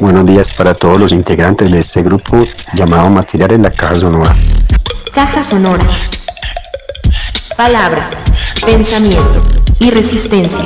Buenos 0.00 0.24
días 0.24 0.54
para 0.54 0.72
todos 0.72 0.98
los 0.98 1.12
integrantes 1.12 1.70
de 1.70 1.78
este 1.78 2.02
grupo 2.02 2.42
llamado 2.72 3.10
Material 3.10 3.52
en 3.52 3.62
la 3.64 3.70
Caja 3.70 3.96
Sonora. 3.96 4.34
Caja 5.12 5.42
Sonora. 5.42 5.84
Palabras, 7.54 8.24
pensamiento 8.64 9.42
y 9.78 9.90
resistencia. 9.90 10.64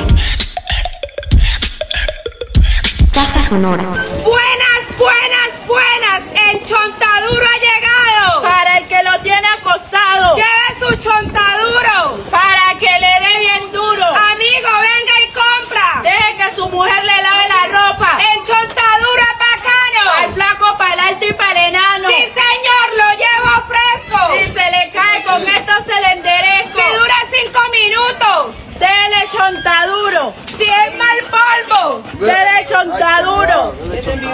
Caja 3.11 3.43
Sonora. 3.43 3.83
Buenas, 3.83 4.97
buenas, 4.97 5.67
buenas. 5.67 6.21
El 6.53 6.59
chontaduro 6.59 7.43
ha 7.43 7.59
llegado. 7.59 8.41
Para 8.41 8.77
el 8.77 8.87
que 8.87 9.03
lo 9.03 9.21
tiene 9.21 9.47
acostado. 9.59 10.37
Lleve 10.37 10.79
su 10.79 10.95
chontaduro. 10.95 11.44
Minutos. 28.25 28.55
Dele 28.79 29.27
chontaduro. 29.31 30.33
Si 30.57 30.63
es 30.63 30.97
mal 30.97 31.17
polvo. 31.31 32.03
Dele 32.19 32.65
chontaduro. 32.67 33.73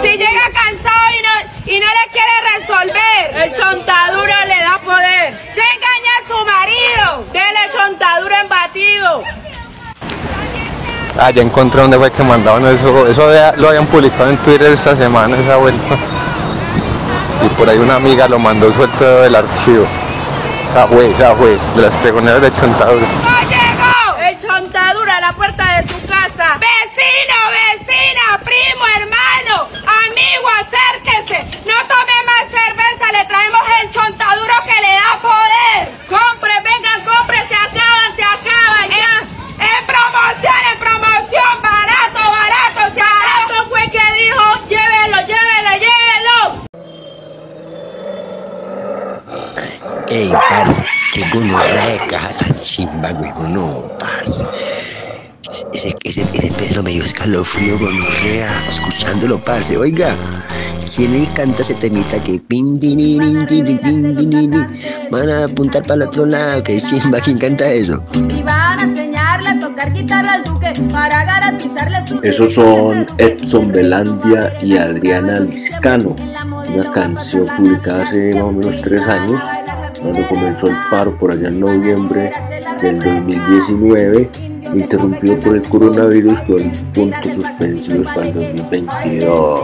Si 0.02 0.08
llega 0.08 0.50
cansado 0.52 1.04
y 1.16 1.22
no, 1.22 1.74
y 1.74 1.80
no 1.80 1.86
le 1.86 2.10
quiere 2.10 2.34
resolver. 2.58 3.42
El 3.42 3.54
chontaduro 3.54 4.34
le 4.46 4.60
da 4.60 4.80
poder. 4.84 5.38
Se 5.54 5.60
engaña 5.60 6.12
a 6.18 6.28
su 6.28 6.44
marido. 6.44 7.24
Dele 7.32 7.60
chontaduro 7.72 8.34
en 8.34 8.48
batido. 8.48 9.22
Ah, 11.18 11.30
ya 11.30 11.42
encontré 11.42 11.82
dónde 11.82 11.98
fue 11.98 12.10
que 12.10 12.22
mandaban 12.22 12.66
eso. 12.66 13.06
Eso 13.06 13.30
lo 13.56 13.68
habían 13.68 13.86
publicado 13.86 14.30
en 14.30 14.36
Twitter 14.38 14.72
esta 14.72 14.96
semana, 14.96 15.36
esa 15.36 15.56
vuelta. 15.56 15.96
Y 17.44 17.48
por 17.50 17.68
ahí 17.68 17.78
una 17.78 17.96
amiga 17.96 18.26
lo 18.28 18.38
mandó 18.38 18.72
suelto 18.72 19.04
del 19.22 19.36
archivo. 19.36 19.86
Esa 20.62 20.86
fue, 20.86 21.10
esa 21.10 21.34
fue, 21.34 21.58
de 21.74 21.82
las 21.82 21.96
pregoneras 21.96 22.40
de 22.40 22.52
Chontadura. 22.52 23.04
¡No 23.04 23.40
llegó! 23.48 24.16
El 24.20 24.38
chontaduro 24.38 25.12
a 25.12 25.20
la 25.20 25.32
puerta 25.34 25.82
de 25.82 25.88
su 25.88 25.98
casa. 26.22 26.58
Vecino, 26.58 27.38
vecina, 27.58 28.24
primo, 28.44 28.84
hermano, 28.96 29.68
amigo, 30.04 30.46
acérquese. 30.60 31.38
No 31.66 31.76
tome 31.86 32.16
más 32.26 32.44
cerveza, 32.50 33.12
le 33.12 33.24
traemos 33.24 33.62
el 33.82 33.90
chontaduro 33.90 34.54
que 34.64 34.80
le 34.80 34.92
da 35.00 35.20
poder. 35.20 35.80
Compre, 36.08 36.54
vengan, 36.62 37.04
compre, 37.04 37.38
se 37.48 37.54
acaban, 37.54 38.16
se 38.16 38.22
acaban 38.22 38.90
ya. 38.90 39.14
En 39.58 39.86
promoción, 39.86 40.62
en 40.72 40.78
promoción, 40.78 41.54
barato, 41.62 42.20
barato, 42.30 42.82
se. 42.94 43.00
Barato 43.00 43.68
fue 43.68 43.82
que 43.90 44.04
dijo, 44.14 44.44
llévelo, 44.68 45.18
llévelo, 45.26 45.72
llévelo. 45.84 46.38
Ey, 50.08 50.30
parce, 50.30 50.84
qué 51.14 51.22
gonorrea 51.30 51.86
de 51.86 51.98
caja 52.06 52.36
tan 52.36 52.60
chimba, 52.60 53.12
güey. 53.12 53.32
No, 53.48 53.88
parce. 53.98 54.46
Ese, 55.52 55.94
ese, 56.02 56.26
ese 56.32 56.50
Pedro 56.52 56.82
me 56.82 56.92
dio 56.92 57.04
escalofrío 57.04 57.78
gonorrea 57.78 58.48
escuchándolo, 58.70 59.38
pase 59.38 59.76
Oiga, 59.76 60.16
¿quién 60.96 61.12
le 61.12 61.28
canta 61.34 61.60
ese 61.60 61.74
temita 61.74 62.22
que 62.22 62.38
pin, 62.38 62.80
din, 62.80 63.44
din, 63.44 64.66
Van 65.10 65.28
a 65.28 65.44
apuntar 65.44 65.82
para 65.82 65.96
el 65.96 66.02
otro 66.08 66.24
lado, 66.24 66.62
que 66.62 66.78
chimba, 66.78 67.20
¿quién 67.20 67.36
canta 67.36 67.70
eso? 67.70 68.02
Y 68.14 68.42
van 68.42 68.78
a 68.78 68.82
enseñarle 68.82 69.48
a 69.50 69.60
tocar 69.60 69.92
guitarra 69.92 70.32
al 70.32 70.44
duque 70.44 70.72
para 70.90 71.22
garantizarle 71.22 72.06
su... 72.06 72.18
Esos 72.22 72.54
son 72.54 73.06
Edson 73.18 73.70
Belandia 73.70 74.54
y 74.62 74.78
Adriana 74.78 75.38
Liscano, 75.40 76.16
una 76.66 76.92
canción 76.92 77.46
publicada 77.58 78.04
hace 78.04 78.32
más 78.32 78.44
o 78.44 78.52
menos 78.52 78.80
tres 78.80 79.02
años, 79.02 79.38
cuando 80.00 80.28
comenzó 80.28 80.68
el 80.68 80.76
paro 80.90 81.14
por 81.18 81.30
allá 81.30 81.48
en 81.48 81.60
noviembre 81.60 82.32
del 82.80 82.98
2019 83.00 84.51
interrumpido 84.74 85.38
por 85.40 85.56
el 85.56 85.68
coronavirus 85.68 86.38
con 86.40 86.70
puntos 86.94 87.34
suspensivos 87.34 88.06
para 88.06 88.28
el 88.28 88.34
2022. 88.34 89.60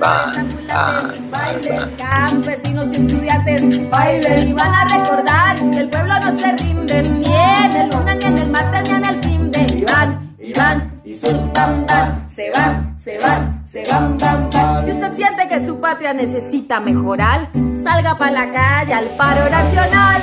Ban, 0.00 0.48
ban, 0.68 1.30
ban, 1.30 1.60
ban. 1.68 1.90
Campesinos 1.96 2.86
y 2.92 2.96
estudiantes 2.96 3.90
bailen 3.90 4.48
y 4.48 4.52
van 4.52 4.74
a 4.74 4.84
recordar 4.84 5.70
que 5.70 5.78
el 5.78 5.88
pueblo 5.88 6.14
no 6.20 6.38
se 6.38 6.52
rinde 6.56 7.02
ni 7.02 7.24
en 7.24 7.76
el 7.76 7.90
lunes, 7.90 8.16
ni 8.18 8.24
en 8.24 8.38
el 8.38 8.50
martes, 8.50 8.90
ni 8.90 8.96
en 8.96 9.04
el 9.04 9.22
fin 9.22 9.50
de 9.50 9.66
y 9.76 9.84
van, 9.84 10.34
y 10.38 10.52
van, 10.52 11.00
y 11.04 11.14
sus 11.14 11.52
bam 11.52 11.86
bam, 11.86 12.28
se 12.34 12.50
van, 12.50 12.96
se 12.98 13.18
van, 13.18 13.64
se 13.66 13.84
van, 13.90 14.18
bam 14.18 14.50
bam. 14.50 14.84
Si 14.84 14.92
usted 14.92 15.14
siente 15.16 15.48
que 15.48 15.64
su 15.64 15.80
patria 15.80 16.12
necesita 16.12 16.80
mejorar, 16.80 17.48
salga 17.82 18.16
para 18.18 18.32
la 18.32 18.52
calle 18.52 18.94
al 18.94 19.16
paro 19.16 19.48
nacional. 19.50 20.22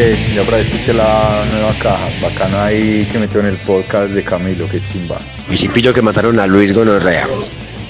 Que 0.00 0.16
ya 0.34 0.58
escuché 0.58 0.94
la 0.94 1.44
nueva 1.52 1.74
caja, 1.74 2.08
bacana 2.22 2.64
ahí 2.66 3.06
que 3.12 3.18
metió 3.18 3.40
en 3.40 3.46
el 3.46 3.56
podcast 3.56 4.12
de 4.12 4.22
Camilo, 4.22 4.66
que 4.66 4.80
chimba. 4.90 5.18
Y 5.50 5.56
si 5.56 5.68
pillo 5.68 5.92
que 5.92 6.00
mataron 6.00 6.38
a 6.38 6.46
Luis 6.46 6.74
Gonorrea. 6.74 7.26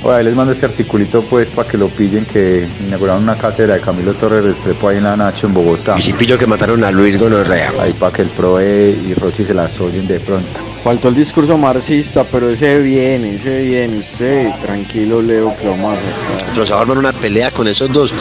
Bueno, 0.03 0.19
ahí 0.19 0.25
les 0.25 0.35
mando 0.35 0.53
este 0.53 0.67
articulito 0.67 1.23
pues 1.23 1.51
para 1.51 1.69
que 1.69 1.79
lo 1.79 1.89
pillen 1.89 2.25
que 2.25 2.67
inauguraron 2.85 3.23
una 3.23 3.37
cátedra 3.37 3.75
de 3.75 3.81
Camilo 3.81 4.15
Torres 4.15 4.43
Restrepo 4.43 4.89
ahí 4.89 4.97
en 4.97 5.05
la 5.05 5.17
Nacho 5.17 5.47
en 5.47 5.55
Bogotá. 5.55 5.95
Y 5.99 6.03
si 6.03 6.13
pillo 6.13 6.37
que 6.37 6.47
mataron 6.47 6.83
a 6.83 6.91
Luis 6.91 7.19
Gonorrea. 7.19 7.71
Ahí 7.81 7.93
para 7.93 8.13
que 8.13 8.23
el 8.23 8.29
PROE 8.29 8.99
y 9.07 9.15
Rochi 9.15 9.45
se 9.45 9.55
las 9.55 9.79
oyen 9.81 10.09
de 10.09 10.19
pronto. 10.19 10.70
Faltó 10.83 11.09
el 11.09 11.15
discurso 11.15 11.59
marxista, 11.59 12.25
pero 12.25 12.49
ese 12.49 12.79
viene, 12.81 13.35
ese 13.35 13.63
viene. 13.63 13.99
Usted 13.99 14.49
tranquilo, 14.63 15.21
Leo, 15.21 15.55
que 15.55 15.65
lo 15.65 15.73
vamos 15.73 15.99
a. 15.99 16.01
Nosotros 16.41 16.71
vamos 16.71 16.71
a 16.71 16.81
armar 16.81 16.99
una 16.99 17.13
pelea 17.13 17.51
con 17.51 17.69
esos 17.69 17.93
dos. 17.93 18.15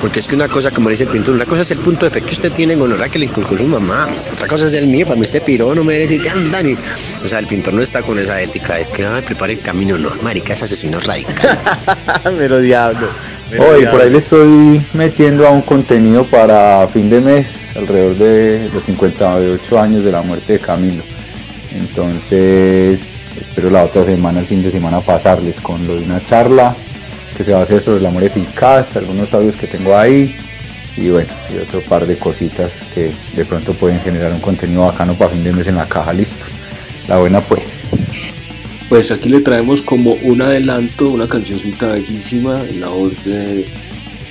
Porque 0.00 0.18
es 0.18 0.26
que 0.26 0.34
una 0.34 0.48
cosa, 0.48 0.72
como 0.72 0.88
dice 0.88 1.04
el 1.04 1.10
pintor, 1.10 1.36
una 1.36 1.46
cosa 1.46 1.62
es 1.62 1.70
el 1.70 1.78
punto 1.78 2.06
de 2.06 2.10
fe 2.10 2.20
que 2.22 2.32
usted 2.32 2.50
tiene 2.50 2.72
en 2.72 2.80
gonorrea 2.80 3.08
que 3.08 3.20
le 3.20 3.26
inculcó 3.26 3.56
su 3.56 3.64
mamá. 3.64 4.08
Otra 4.32 4.48
cosa 4.48 4.66
es 4.66 4.72
el 4.72 4.88
mío, 4.88 5.06
para 5.06 5.18
mí 5.18 5.24
este 5.24 5.40
piro 5.40 5.72
no 5.72 5.84
me 5.84 5.92
merece 5.92 6.18
que 6.18 6.28
andan. 6.28 6.70
Y, 6.70 6.76
o 7.24 7.28
sea, 7.28 7.38
el 7.38 7.46
pintor 7.46 7.74
no 7.74 7.82
está 7.82 8.02
con 8.02 8.18
esa 8.18 8.40
ética 8.40 8.74
de 8.74 8.86
que 8.86 9.06
ay, 9.06 9.22
prepare 9.22 9.52
el 9.52 9.60
camino. 9.60 9.96
No, 9.96 10.10
marica, 10.22 10.54
es 10.54 10.62
asesino 10.64 10.98
radical. 10.98 11.60
Pero 12.24 12.58
diablo. 12.58 13.08
Hoy 13.56 13.86
por 13.86 14.02
ahí 14.02 14.10
le 14.10 14.18
estoy 14.18 14.84
metiendo 14.94 15.46
a 15.46 15.50
un 15.50 15.62
contenido 15.62 16.24
para 16.24 16.88
fin 16.88 17.08
de 17.08 17.20
mes, 17.20 17.46
alrededor 17.76 18.16
de 18.16 18.70
los 18.72 18.82
58 18.84 19.80
años 19.80 20.04
de 20.04 20.10
la 20.10 20.22
muerte 20.22 20.54
de 20.54 20.58
Camilo. 20.58 21.02
Entonces, 21.72 23.00
espero 23.40 23.70
la 23.70 23.84
otra 23.84 24.04
semana, 24.04 24.40
el 24.40 24.46
fin 24.46 24.62
de 24.62 24.70
semana, 24.70 25.00
pasarles 25.00 25.60
con 25.60 25.86
lo 25.86 25.96
de 25.96 26.04
una 26.04 26.24
charla 26.24 26.74
que 27.36 27.44
se 27.44 27.52
va 27.52 27.60
a 27.60 27.62
hacer 27.62 27.80
sobre 27.80 28.00
el 28.00 28.06
amor 28.06 28.24
eficaz, 28.24 28.96
algunos 28.96 29.32
audios 29.32 29.56
que 29.56 29.66
tengo 29.66 29.96
ahí 29.96 30.34
y 30.96 31.08
bueno, 31.08 31.32
y 31.52 31.58
otro 31.58 31.80
par 31.82 32.06
de 32.06 32.16
cositas 32.16 32.72
que 32.94 33.12
de 33.34 33.44
pronto 33.44 33.72
pueden 33.72 34.00
generar 34.00 34.32
un 34.32 34.40
contenido 34.40 34.82
bacano 34.82 35.14
para 35.14 35.30
fin 35.30 35.42
de 35.42 35.52
mes 35.52 35.66
en 35.66 35.76
la 35.76 35.86
caja, 35.86 36.12
listo. 36.12 36.44
La 37.08 37.18
buena 37.18 37.40
pues. 37.40 37.64
Pues 38.88 39.10
aquí 39.10 39.28
le 39.28 39.40
traemos 39.40 39.82
como 39.82 40.14
un 40.22 40.42
adelanto, 40.42 41.10
una 41.10 41.28
cancioncita 41.28 41.86
bellísima 41.92 42.60
en 42.68 42.80
la 42.80 42.88
voz 42.88 43.12
de 43.24 43.64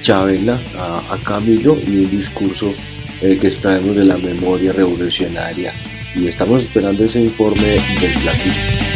Chabela 0.01 0.59
a, 0.77 1.17
Camilo 1.23 1.77
y 1.87 2.03
un 2.03 2.11
discurso 2.11 2.73
eh, 3.21 3.37
que 3.39 3.47
extraemos 3.47 3.95
de 3.95 4.03
la 4.03 4.17
memoria 4.17 4.73
revolucionaria. 4.73 5.73
Y 6.15 6.27
estamos 6.27 6.63
esperando 6.63 7.05
ese 7.05 7.19
informe 7.19 7.61
del 7.61 8.13
platillo. 8.21 8.88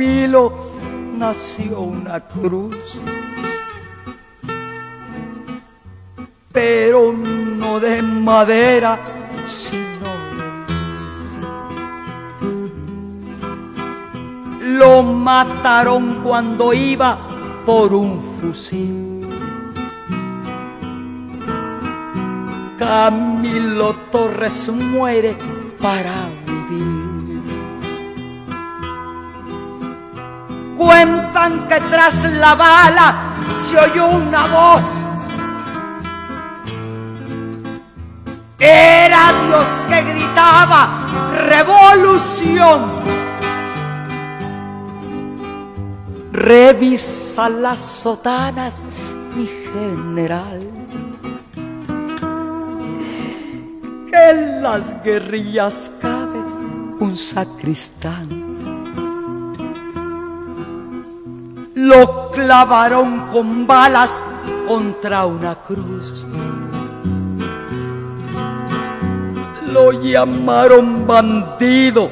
Camilo 0.00 0.54
nació 1.18 1.80
una 1.80 2.20
cruz, 2.20 2.74
pero 6.50 7.12
no 7.12 7.78
de 7.78 8.00
madera, 8.00 8.98
sino 9.46 10.08
lo 14.62 15.02
mataron 15.02 16.22
cuando 16.22 16.72
iba 16.72 17.18
por 17.66 17.92
un 17.92 18.22
fusil. 18.40 19.28
Camilo 22.78 23.94
Torres 24.10 24.66
muere 24.70 25.36
para 25.78 26.49
Cuentan 30.80 31.68
que 31.68 31.78
tras 31.78 32.24
la 32.24 32.54
bala 32.54 33.34
se 33.54 33.78
oyó 33.78 34.06
una 34.08 34.46
voz. 34.46 34.88
Era 38.58 39.30
Dios 39.46 39.66
que 39.90 40.02
gritaba, 40.04 41.06
revolución. 41.34 42.80
Revisa 46.32 47.50
las 47.50 47.78
sotanas, 47.78 48.82
mi 49.36 49.46
general. 49.46 50.60
Que 54.10 54.30
en 54.30 54.62
las 54.62 55.04
guerrillas 55.04 55.90
cabe 56.00 56.38
un 57.00 57.18
sacristán. 57.18 58.39
Lo 61.82 62.30
clavaron 62.30 63.28
con 63.32 63.66
balas 63.66 64.22
contra 64.68 65.24
una 65.24 65.54
cruz. 65.54 66.26
Lo 69.72 69.90
llamaron 69.92 71.06
bandido 71.06 72.10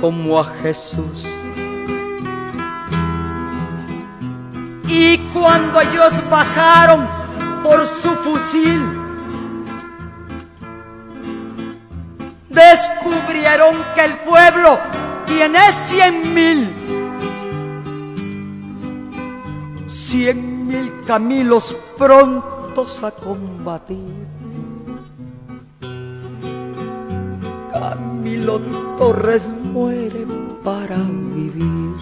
como 0.00 0.38
a 0.38 0.44
Jesús. 0.62 1.26
Y 4.86 5.18
cuando 5.34 5.80
ellos 5.80 6.22
bajaron 6.30 7.08
por 7.64 7.84
su 7.86 8.14
fusil, 8.14 8.80
descubrieron 12.48 13.74
que 13.96 14.04
el 14.04 14.12
pueblo 14.18 14.78
tiene 15.26 15.72
cien 15.72 16.32
mil. 16.32 16.97
Cien 20.08 20.66
mil 20.66 21.04
camilos 21.04 21.76
prontos 21.98 23.04
a 23.04 23.10
combatir. 23.10 24.26
Camilo 27.70 28.58
Torres 28.96 29.46
muere 29.46 30.24
para 30.64 30.96
vivir. 30.96 31.92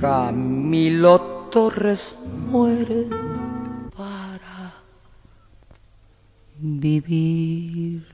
Camilo 0.00 1.18
Torres 1.50 2.14
muere 2.48 3.08
para 3.96 4.72
vivir. 6.60 8.13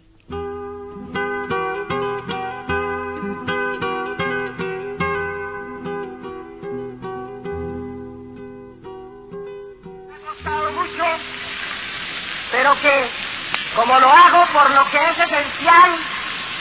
Esencial 15.41 15.99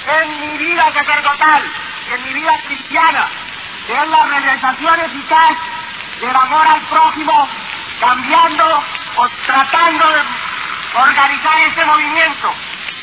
en 0.08 0.40
mi 0.40 0.58
vida 0.58 0.92
sacerdotal, 0.94 1.64
en 2.12 2.24
mi 2.24 2.34
vida 2.34 2.58
cristiana, 2.66 3.28
que 3.86 3.94
es 3.94 4.08
la 4.08 4.26
realización 4.26 5.00
eficaz 5.02 5.56
del 6.20 6.36
amor 6.36 6.68
al 6.68 6.81
prójimo, 6.81 7.50
cambiando 8.00 8.84
o 9.18 9.30
tratando 9.46 10.10
de 10.10 10.22
organizar 10.94 11.60
este 11.68 11.86
movimiento 11.86 12.54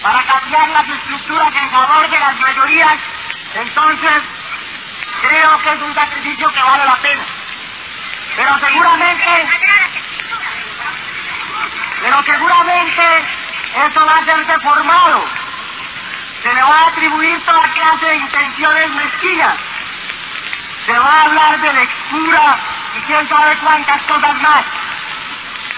para 0.03 0.23
cambiar 0.25 0.69
las 0.71 0.89
estructuras 0.89 1.55
en 1.55 1.71
favor 1.71 2.09
de 2.09 2.19
las 2.19 2.41
mayorías, 2.41 2.99
entonces 3.55 4.23
creo 5.23 5.59
que 5.59 5.73
es 5.73 5.83
un 5.83 5.95
sacrificio 5.95 6.49
que 6.53 6.63
vale 6.63 6.85
la 6.85 6.97
pena. 6.97 7.25
Pero 8.37 8.59
seguramente, 8.59 9.49
pero 12.03 12.23
seguramente 12.23 13.03
eso 13.87 14.07
va 14.07 14.19
a 14.19 14.25
ser 14.25 14.47
deformado. 14.47 15.46
Se 16.47 16.55
le 16.55 16.63
va 16.63 16.79
a 16.79 16.87
atribuir 16.91 17.45
toda 17.45 17.61
clase 17.73 18.07
de 18.07 18.17
intenciones 18.19 18.91
mezquinas. 18.95 19.57
Se 20.87 20.97
va 20.97 21.11
a 21.11 21.23
hablar 21.25 21.61
de 21.61 21.73
lectura 21.73 22.59
y 22.97 23.01
quién 23.01 23.29
sabe 23.29 23.57
cuántas 23.57 24.01
cosas 24.03 24.41
más. 24.41 24.65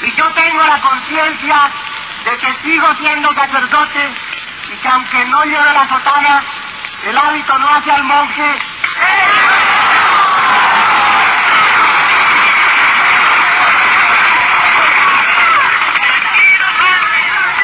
Y 0.02 0.12
yo 0.12 0.28
tengo 0.34 0.62
la 0.64 0.78
conciencia 0.82 1.70
de 2.22 2.36
que 2.36 2.54
sigo 2.56 2.86
siendo 2.96 3.32
sacerdote 3.32 4.12
y 4.70 4.76
que 4.76 4.88
aunque 4.88 5.24
no 5.24 5.42
lleve 5.44 5.72
la 5.72 5.88
sotana, 5.88 6.44
el 7.04 7.16
hábito 7.16 7.58
no 7.58 7.68
hace 7.70 7.90
al 7.90 8.04
monje. 8.04 8.58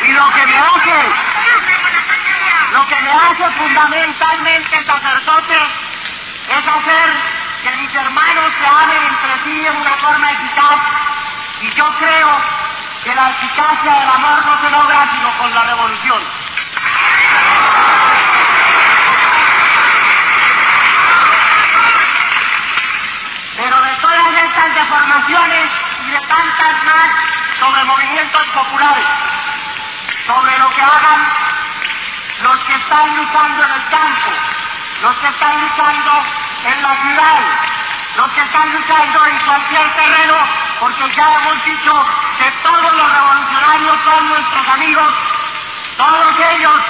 Y 0.04 0.12
lo 0.12 0.30
que 0.32 0.46
me 0.46 0.58
hace, 0.58 1.33
lo 2.74 2.84
que 2.88 3.00
me 3.02 3.12
hace 3.12 3.48
fundamentalmente 3.52 4.84
sacerdote 4.84 5.58
es 6.48 6.66
hacer 6.66 7.08
que 7.62 7.70
mis 7.76 7.94
hermanos 7.94 8.52
se 8.58 8.66
amen 8.66 9.02
entre 9.10 9.44
sí 9.44 9.66
en 9.66 9.76
una 9.76 9.96
forma 9.98 10.32
eficaz. 10.32 10.80
Y 11.60 11.72
yo 11.72 11.88
creo 11.98 12.40
que 13.04 13.14
la 13.14 13.30
eficacia 13.30 13.92
del 13.92 14.08
amor 14.08 14.44
no 14.44 14.60
se 14.60 14.70
logra 14.70 15.08
sino 15.12 15.30
con 15.38 15.54
la 15.54 15.62
revolución. 15.62 16.22
Pero 23.56 23.82
de 23.82 23.94
todas 24.02 24.34
estas 24.46 24.74
deformaciones 24.74 25.70
y 26.00 26.10
de 26.10 26.20
tantas 26.26 26.84
más 26.84 27.10
sobre 27.60 27.84
movimientos 27.84 28.46
populares, 28.48 29.06
sobre 30.26 30.58
lo 30.58 30.70
que 30.70 30.82
hagan 30.82 31.43
están 32.84 33.16
luchando 33.16 33.64
en 33.64 33.70
el 33.70 33.84
campo, 33.88 34.30
los 35.02 35.16
que 35.16 35.28
están 35.28 35.60
luchando 35.60 36.12
en 36.64 36.82
la 36.82 36.94
ciudad, 37.00 37.40
los 38.16 38.32
que 38.32 38.40
están 38.42 38.72
luchando 38.72 39.26
en 39.26 39.38
cualquier 39.38 39.90
terreno, 39.94 40.36
porque 40.80 41.10
ya 41.16 41.34
hemos 41.34 41.64
dicho 41.64 41.92
que 42.38 42.50
todos 42.62 42.92
los 42.92 43.12
revolucionarios 43.12 43.98
son 44.04 44.28
nuestros 44.28 44.68
amigos, 44.68 45.14
todos 45.96 46.34
ellos 46.52 46.82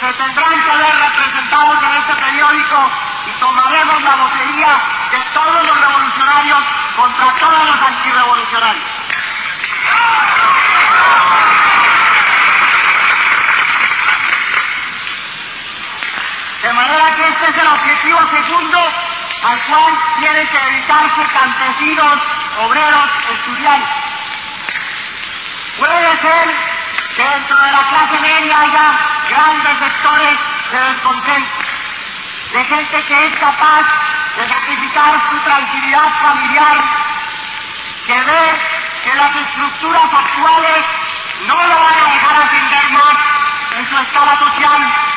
se 0.00 0.12
tendrán 0.14 0.62
que 0.62 0.76
ver 0.76 0.94
representados 0.96 1.82
en 1.82 1.92
este 2.00 2.14
periódico 2.14 2.90
y 3.26 3.40
tomaremos 3.40 4.02
la 4.02 4.16
vocería 4.16 4.80
de 5.10 5.20
todos 5.34 5.64
los 5.66 5.80
revolucionarios 5.80 6.60
contra 6.96 7.34
todos 7.38 7.64
los 7.66 7.80
antirrevolucionarios. 7.82 9.07
De 16.62 16.72
manera 16.72 17.14
que 17.14 17.28
este 17.28 17.50
es 17.50 17.56
el 17.56 17.66
objetivo 17.68 18.18
segundo 18.30 18.78
al 19.42 19.62
cual 19.66 19.92
tienen 20.18 20.48
que 20.48 20.58
dedicarse 20.58 21.22
campesinos, 21.32 22.18
obreros, 22.58 23.10
estudiantes. 23.30 23.88
Puede 25.78 26.16
ser 26.20 26.56
que 27.14 27.22
dentro 27.22 27.56
de 27.56 27.70
la 27.70 27.82
clase 27.88 28.20
media 28.20 28.60
haya 28.60 28.98
grandes 29.30 29.78
sectores 29.78 30.38
de 30.72 30.80
descontento, 30.80 31.58
de 32.52 32.64
gente 32.64 33.02
que 33.04 33.26
es 33.26 33.36
capaz 33.38 33.86
de 34.36 34.48
sacrificar 34.48 35.30
su 35.30 35.38
tranquilidad 35.38 36.08
familiar, 36.20 36.76
que 38.06 38.20
ve 38.20 38.58
que 39.04 39.14
las 39.14 39.36
estructuras 39.36 40.10
actuales 40.12 40.84
no 41.46 41.54
lo 41.54 41.80
van 41.80 41.94
a 41.94 42.12
dejar 42.12 42.42
ascender 42.42 42.90
más 42.90 43.14
en 43.76 43.88
su 43.88 43.98
escala 43.98 44.36
social, 44.36 45.07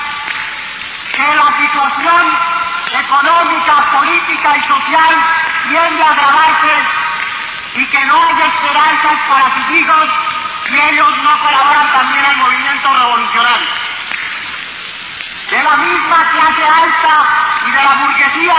que 1.22 1.36
la 1.36 1.58
situación 1.58 2.38
económica, 2.92 3.76
política 3.92 4.58
y 4.58 4.62
social 4.68 5.16
tiende 5.70 6.04
a 6.04 6.10
agravarse 6.10 6.74
y 7.76 7.86
que 7.86 8.06
no 8.06 8.24
hay 8.24 8.42
esperanzas 8.42 9.20
para 9.30 9.54
sus 9.54 9.70
hijos 9.76 10.10
si 10.68 10.80
ellos 10.80 11.18
no 11.24 11.40
colaboran 11.40 11.92
también 11.92 12.26
al 12.26 12.38
movimiento 12.38 12.94
revolucionario. 12.94 13.68
De 15.52 15.64
la 15.64 15.76
misma 15.78 16.32
clase 16.32 16.66
alta 16.66 17.26
y 17.68 17.72
de 17.72 17.84
la 17.84 17.94
burguesía 18.02 18.56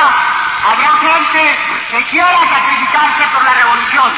habrá 0.64 0.90
gente 1.00 1.58
que 1.90 2.04
quiera 2.10 2.40
sacrificarse 2.48 3.24
por 3.32 3.42
la 3.44 3.54
revolución. 3.54 4.12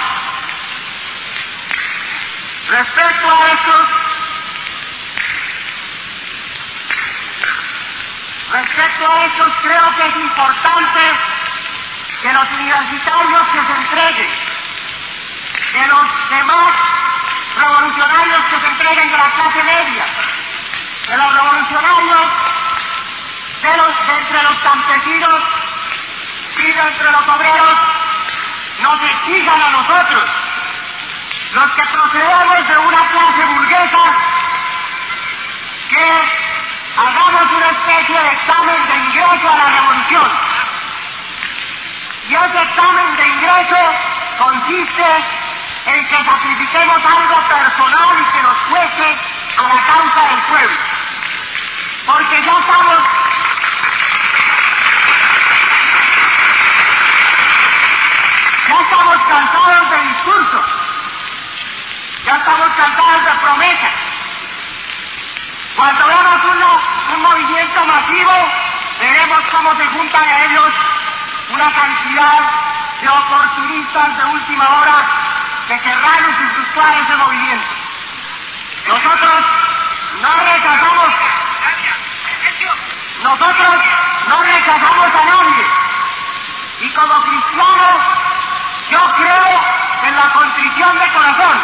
Respecto 2.68 3.30
a 3.30 3.48
estos, 3.52 4.03
Respecto 8.50 9.10
a 9.10 9.24
estos, 9.24 9.52
creo 9.62 9.96
que 9.96 10.06
es 10.06 10.16
importante 10.16 11.00
que 12.22 12.32
los 12.32 12.50
universitarios 12.52 13.42
que 13.48 13.60
se 13.60 13.72
entreguen, 13.80 14.30
que 15.72 15.86
los 15.86 16.30
demás 16.30 16.74
revolucionarios 17.56 18.44
que 18.44 18.60
se 18.60 18.66
entreguen 18.66 19.10
de 19.10 19.18
la 19.18 19.30
clase 19.30 19.62
media, 19.62 20.06
de 21.08 21.16
los 21.16 21.34
revolucionarios 21.34 22.30
de, 23.62 23.76
los, 23.76 24.06
de 24.06 24.18
entre 24.18 24.42
los 24.42 24.58
campesinos 24.60 25.42
y 26.58 26.70
entre 26.70 27.10
los 27.10 27.28
obreros, 27.28 27.78
nos 28.80 29.02
exijan 29.02 29.60
a 29.60 29.68
nosotros, 29.70 30.24
los 31.52 31.70
que 31.72 31.82
procedemos 31.86 32.68
de 32.68 32.78
una 32.78 33.08
clase 33.08 33.44
burguesa, 33.46 34.04
que 35.88 36.44
hagamos 36.96 37.52
una 37.52 37.73
especie 37.84 38.18
de 38.18 38.30
examen 38.32 38.86
de 38.88 38.96
ingreso 38.96 39.48
a 39.52 39.56
la 39.56 39.66
revolución. 39.66 40.30
Y 42.28 42.34
ese 42.34 42.62
examen 42.62 43.16
de 43.16 43.28
ingreso 43.28 43.76
consiste 44.38 45.24
en 45.86 46.08
que 46.08 46.24
sacrifiquemos 46.24 47.04
algo 47.04 47.48
personal 47.48 48.16
y 48.20 48.24
que 48.36 48.42
nos 48.42 48.58
cueste 48.70 49.18
a 49.58 49.62
la 49.62 49.82
causa 49.84 50.28
del 50.30 50.40
pueblo. 50.48 50.76
Porque 52.06 52.42
ya 52.42 52.52
estamos 52.58 53.02
ya 58.68 58.80
estamos 58.80 59.16
cansados 59.28 59.90
de 59.90 59.98
discursos, 60.08 60.64
ya 62.24 62.36
estamos 62.36 62.68
cansados 62.76 63.24
de 63.24 63.32
promesas. 63.40 63.92
Cuando 65.76 66.06
veamos 66.06 66.44
una- 66.44 66.93
un 67.14 67.22
movimiento 67.22 67.84
masivo, 67.84 68.32
veremos 68.98 69.38
cómo 69.50 69.74
se 69.76 69.86
juntan 69.86 70.22
a 70.22 70.44
ellos 70.44 70.72
una 71.50 71.70
cantidad 71.72 72.40
de 73.00 73.08
oportunistas 73.08 74.16
de 74.18 74.24
última 74.24 74.68
hora 74.68 75.06
que 75.68 75.80
querrán 75.80 76.24
usufructuar 76.24 76.94
ese 76.94 77.16
movimiento. 77.16 77.66
Nosotros 78.88 79.44
no 80.20 80.30
rechazamos, 80.40 81.14
nosotros 83.22 83.74
no 84.28 84.42
rechazamos 84.42 85.06
a 85.06 85.24
nadie. 85.24 85.66
Y 86.80 86.90
como 86.90 87.22
cristianos, 87.22 87.98
yo 88.90 89.00
creo 89.16 89.60
en 90.02 90.16
la 90.16 90.32
contrición 90.32 90.98
de 90.98 91.12
corazón. 91.12 91.60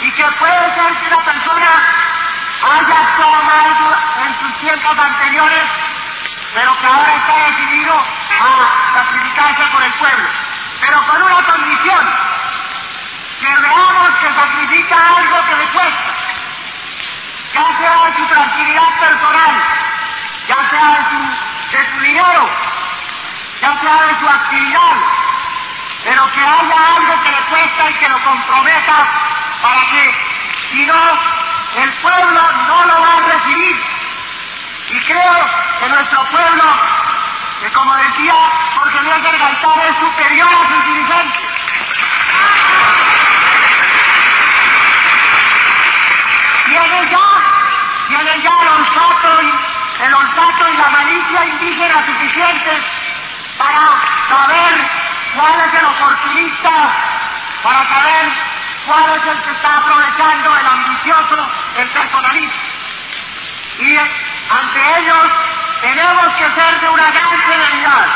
Y 0.00 0.10
que 0.12 0.24
puede 0.38 0.74
ser 0.74 0.94
que 0.98 1.06
una 1.06 1.24
persona 1.24 1.93
haya 2.72 2.98
actuado 3.00 3.42
mal 3.44 3.78
du- 3.78 4.22
en 4.24 4.38
sus 4.40 4.58
tiempos 4.60 4.98
anteriores, 4.98 5.64
pero 6.54 6.78
que 6.78 6.86
ahora 6.86 7.14
está 7.14 7.36
decidido 7.46 7.94
a 7.96 8.94
sacrificarse 8.94 9.62
por 9.72 9.82
el 9.82 9.92
pueblo. 9.94 10.28
Pero 10.80 11.06
con 11.06 11.22
una 11.22 11.42
condición, 11.46 12.04
que 13.40 13.48
veamos 13.48 14.14
que 14.20 14.32
sacrifica 14.32 14.96
algo 15.18 15.44
que 15.46 15.56
le 15.56 15.66
cuesta, 15.68 16.14
ya 17.52 17.78
sea 17.78 18.04
de 18.04 18.14
su 18.16 18.26
tranquilidad 18.26 18.88
personal, 19.00 19.54
ya 20.48 20.56
sea 20.70 21.08
su, 21.10 21.76
de 21.76 21.90
su 21.90 22.00
dinero, 22.00 22.48
ya 23.60 23.80
sea 23.80 24.06
de 24.06 24.18
su 24.18 24.28
actividad, 24.28 24.96
pero 26.04 26.32
que 26.32 26.40
haya 26.40 26.76
algo 26.96 27.22
que 27.22 27.30
le 27.30 27.42
cuesta 27.48 27.90
y 27.90 27.94
que 27.94 28.08
lo 28.08 28.20
comprometa 28.20 29.06
para 29.62 29.80
que, 29.90 30.14
si 30.70 30.86
no, 30.86 31.18
el 31.76 31.92
pueblo 31.94 32.40
no 32.68 32.84
lo 32.84 33.00
va 33.00 33.12
a 33.14 33.20
recibir. 33.20 33.82
Y 34.90 35.00
creo 35.06 35.46
que 35.80 35.88
nuestro 35.88 36.24
pueblo, 36.26 36.64
que 37.60 37.72
como 37.72 37.94
decía 37.96 38.34
Jorge 38.76 39.02
Luis 39.02 39.22
del 39.22 39.38
Gaitán, 39.38 39.80
es 39.80 39.98
superior 39.98 40.48
a 40.48 40.68
sus 40.68 40.84
dirigentes. 40.84 41.50
Tiene 46.66 47.10
ya, 47.10 47.18
tiene 48.08 48.42
ya 48.42 48.52
el 48.62 48.68
olfato 48.68 49.42
y, 49.42 50.04
el 50.04 50.14
olfato 50.14 50.68
y 50.68 50.76
la 50.76 50.88
malicia 50.88 51.46
indígena 51.46 52.06
suficientes 52.06 52.84
para 53.58 54.00
saber 54.28 54.90
cuál 55.36 55.60
es 55.60 55.74
el 55.74 55.84
oportunista, 55.86 56.70
para 57.62 57.88
saber 57.88 58.32
cuál 58.86 59.04
es 59.16 59.26
el 59.26 59.42
que 59.42 59.50
está 59.50 59.76
aprovechando 59.78 60.56
el 60.56 60.66
ambicioso, 60.66 61.63
el 61.76 61.88
personalista. 61.88 62.58
Y 63.78 63.96
eh, 63.96 64.10
ante 64.50 64.98
ellos 65.00 65.32
tenemos 65.80 66.28
que 66.34 66.50
ser 66.54 66.80
de 66.80 66.88
una 66.88 67.10
gran 67.10 67.46
serenidad. 67.46 68.06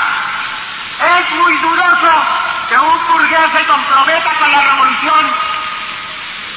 Es 1.00 1.30
muy 1.32 1.56
dudoso 1.58 2.22
que 2.68 2.78
un 2.78 3.06
burgués 3.08 3.50
se 3.52 3.66
comprometa 3.66 4.34
con 4.38 4.50
la 4.50 4.60
revolución 4.60 5.32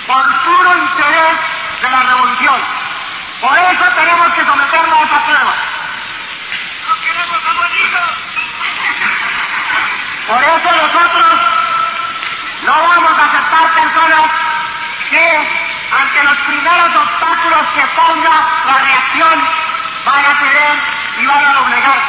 por 0.07 0.43
puro 0.43 0.77
interés 0.77 1.37
de 1.81 1.89
la 1.89 1.99
revolución. 2.01 2.61
Por 3.41 3.57
eso 3.57 3.85
tenemos 3.95 4.33
que 4.33 4.45
someterlo 4.45 4.95
a 4.95 5.03
esa 5.03 5.25
prueba. 5.25 5.55
Por 10.27 10.43
eso 10.43 10.71
nosotros 10.71 11.41
no 12.63 12.71
vamos 12.71 13.11
a 13.17 13.25
aceptar 13.25 13.73
personas 13.73 14.31
que 15.09 15.60
ante 15.91 16.23
los 16.23 16.37
primeros 16.37 16.95
obstáculos 16.95 17.67
que 17.75 17.85
ponga 17.95 18.35
la 18.65 18.77
reacción 18.77 19.47
van 20.05 20.25
a 20.25 20.39
ceder 20.39 20.79
y 21.17 21.25
van 21.25 21.45
a 21.45 21.53
doblegar. 21.53 22.01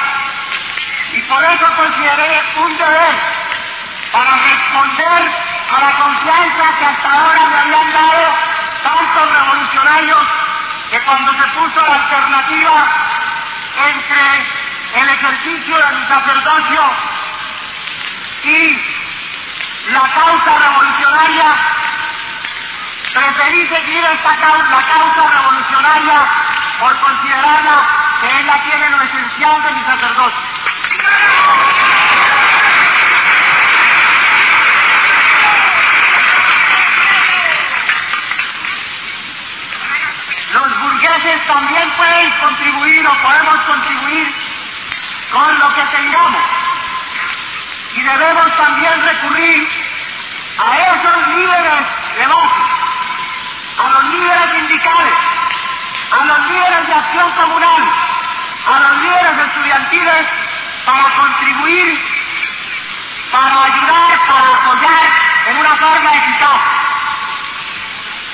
Y 1.13 1.21
por 1.23 1.45
eso 1.45 1.67
consideré 1.77 2.43
un 2.57 2.79
deber 2.79 3.15
para 4.13 4.37
responder 4.37 5.33
a 5.73 5.81
la 5.81 5.93
confianza 5.93 6.79
que 6.79 6.85
hasta 6.85 7.11
ahora 7.11 7.47
me 7.47 7.57
habían 7.59 7.93
dado 7.93 8.35
tantos 8.83 9.33
revolucionarios 9.33 10.29
que 10.91 11.01
cuando 11.01 11.33
se 11.33 11.49
puso 11.59 11.81
la 11.81 11.95
alternativa 11.95 12.87
entre 13.77 15.01
el 15.01 15.09
ejercicio 15.09 15.77
del 15.77 16.09
sacerdocio 16.09 16.83
y 18.45 18.85
la 19.89 20.01
causa 20.01 20.59
revolucionaria, 20.59 21.57
preferí 23.13 23.69
seguir 23.69 24.05
esta 24.05 24.37
causa, 24.37 24.71
la 24.71 24.83
causa 24.87 25.29
revolucionaria 25.29 26.27
por 26.81 26.99
considerarla 27.01 27.87
que 28.21 28.41
ella 28.41 28.63
tiene 28.65 28.91
lo 28.91 29.03
esencial 29.03 29.63
de 29.63 29.73
mi 29.73 29.85
sacerdocio. 29.85 30.41
Los 40.53 40.81
burgueses 40.81 41.47
también 41.47 41.91
pueden 41.97 42.31
contribuir 42.41 43.07
o 43.07 43.23
podemos 43.23 43.59
contribuir 43.61 44.35
con 45.31 45.59
lo 45.59 45.75
que 45.75 45.83
tengamos. 45.97 46.43
Y 47.95 48.03
debemos 48.03 48.57
también 48.57 49.03
recurrir 49.03 49.69
a 50.59 50.79
esos 50.79 51.29
líderes 51.29 51.87
de 52.17 52.27
base, 52.27 52.62
a 53.79 53.89
los 53.89 54.05
líderes 54.05 54.51
sindicales, 54.51 55.19
a 56.11 56.25
los 56.25 56.39
líderes 56.51 56.87
de 56.87 56.95
acción 56.95 57.31
comunal, 57.33 57.83
a 58.67 58.81
los 58.81 58.97
líderes 58.99 59.47
estudiantiles 59.47 60.27
para 60.85 61.05
contribuir, 61.17 61.99
para 63.31 63.65
ayudar, 63.65 64.19
para 64.27 64.49
apoyar 64.49 65.11
en 65.47 65.57
una 65.57 65.77
forma 65.77 66.15
eficaz. 66.15 66.61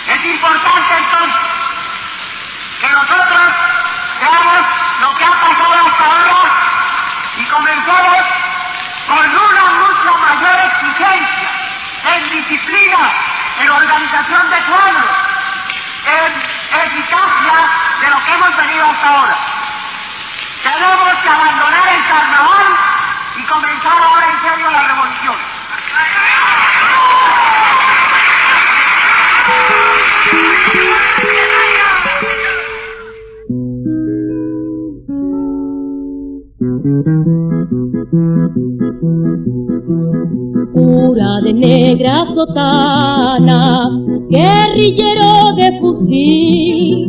Es 0.09 0.25
importante 0.25 0.95
entonces 0.97 1.59
que 2.81 2.89
nosotros 2.89 3.53
veamos 4.21 4.67
lo 5.01 5.15
que 5.17 5.25
ha 5.25 5.31
pasado 5.31 5.87
hasta 5.87 6.05
ahora 6.05 6.53
y 7.37 7.45
comencemos 7.47 8.25
con 9.07 9.19
una 9.19 9.65
mucha 9.65 10.19
mayor 10.19 10.61
exigencia 10.61 11.51
en 12.05 12.31
disciplina, 12.31 13.11
en 13.61 13.71
organización 13.71 14.51
de 14.51 14.57
pueblos, 14.63 15.28
en 16.09 16.33
eficacia 16.87 17.57
de 18.01 18.11
lo 18.11 18.25
que 18.25 18.33
hemos 18.33 18.57
venido 18.57 18.85
hasta 18.87 19.09
ahora. 19.09 19.37
Tenemos 20.63 21.19
que 21.23 21.29
abandonar 21.29 21.89
el 21.89 22.07
carnaval 22.09 22.67
y 23.37 23.43
comenzar 23.45 23.93
ahora 23.93 24.27
en 24.31 24.41
serio 24.43 24.71
la 24.71 24.83
revolución. 24.89 25.37
Cura 40.73 41.41
de 41.43 41.53
negra 41.55 42.25
sotana, 42.27 43.91
guerrillero 44.31 45.55
de 45.57 45.79
fusil, 45.81 47.09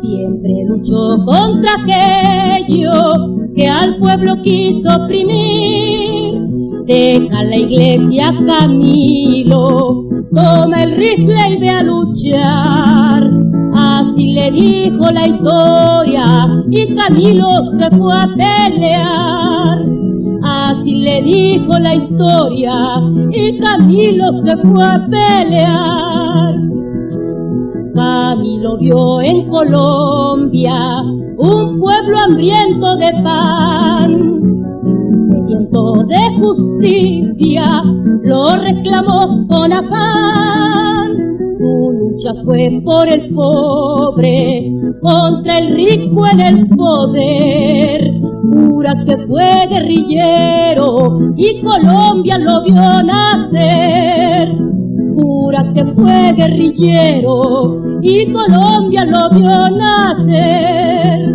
siempre 0.00 0.64
luchó 0.66 1.24
contra 1.24 1.74
aquello 1.74 3.34
que 3.54 3.68
al 3.68 3.96
pueblo 3.98 4.40
quiso 4.42 4.88
oprimir. 4.94 6.42
Deja 6.86 7.44
la 7.44 7.56
iglesia 7.56 8.34
Camilo, 8.46 10.04
toma 10.34 10.82
el 10.82 10.96
rifle 10.96 11.50
y 11.50 11.56
ve 11.58 11.68
a 11.68 11.82
luchar. 11.82 13.30
Así 13.74 14.32
le 14.32 14.50
dijo 14.50 15.10
la 15.10 15.28
historia 15.28 16.64
y 16.70 16.94
Camilo 16.94 17.64
se 17.66 17.90
fue 17.90 18.14
a 18.14 18.28
pelear. 18.36 20.03
Así 20.84 20.96
le 20.96 21.22
dijo 21.22 21.78
la 21.78 21.94
historia 21.94 22.74
y 23.30 23.58
Camilo 23.58 24.30
se 24.34 24.54
fue 24.58 24.84
a 24.84 25.06
pelear. 25.08 26.54
Camilo 27.94 28.76
vio 28.76 29.22
en 29.22 29.48
Colombia 29.48 31.00
un 31.38 31.80
pueblo 31.80 32.18
hambriento 32.18 32.96
de 32.96 33.12
pan, 33.22 34.12
sediento 35.26 36.04
de 36.06 36.36
justicia, 36.38 37.82
lo 38.22 38.54
reclamó 38.54 39.46
con 39.48 39.72
afán. 39.72 40.93
Su 41.64 41.92
lucha 41.92 42.34
fue 42.44 42.78
por 42.84 43.08
el 43.08 43.34
pobre, 43.34 44.70
contra 45.00 45.58
el 45.60 45.74
rico 45.74 46.26
en 46.26 46.40
el 46.40 46.68
poder. 46.68 48.20
Jura 48.52 48.92
que 49.06 49.16
fue 49.26 49.66
guerrillero 49.70 51.32
y 51.38 51.62
Colombia 51.62 52.36
lo 52.36 52.62
vio 52.64 53.02
nacer 53.02 54.64
jura 55.14 55.72
que 55.72 55.84
fue 55.94 56.32
guerrillero 56.36 58.00
y 58.02 58.30
Colombia 58.30 59.04
lo 59.06 59.30
vio 59.30 59.68
nacer. 59.78 61.30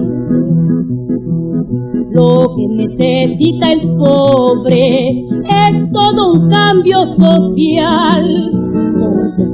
Lo 2.12 2.56
que 2.56 2.68
necesita 2.68 3.72
el 3.72 3.96
pobre 3.96 5.26
es 5.50 5.92
todo 5.92 6.34
un 6.34 6.50
cambio 6.50 7.06
social, 7.06 8.59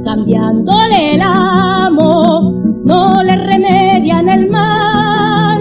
cambiándole 0.04 1.14
el 1.14 1.20
amo 1.22 2.52
no 2.84 3.22
le 3.22 3.36
remedian 3.36 4.28
el 4.28 4.50
mal. 4.50 5.58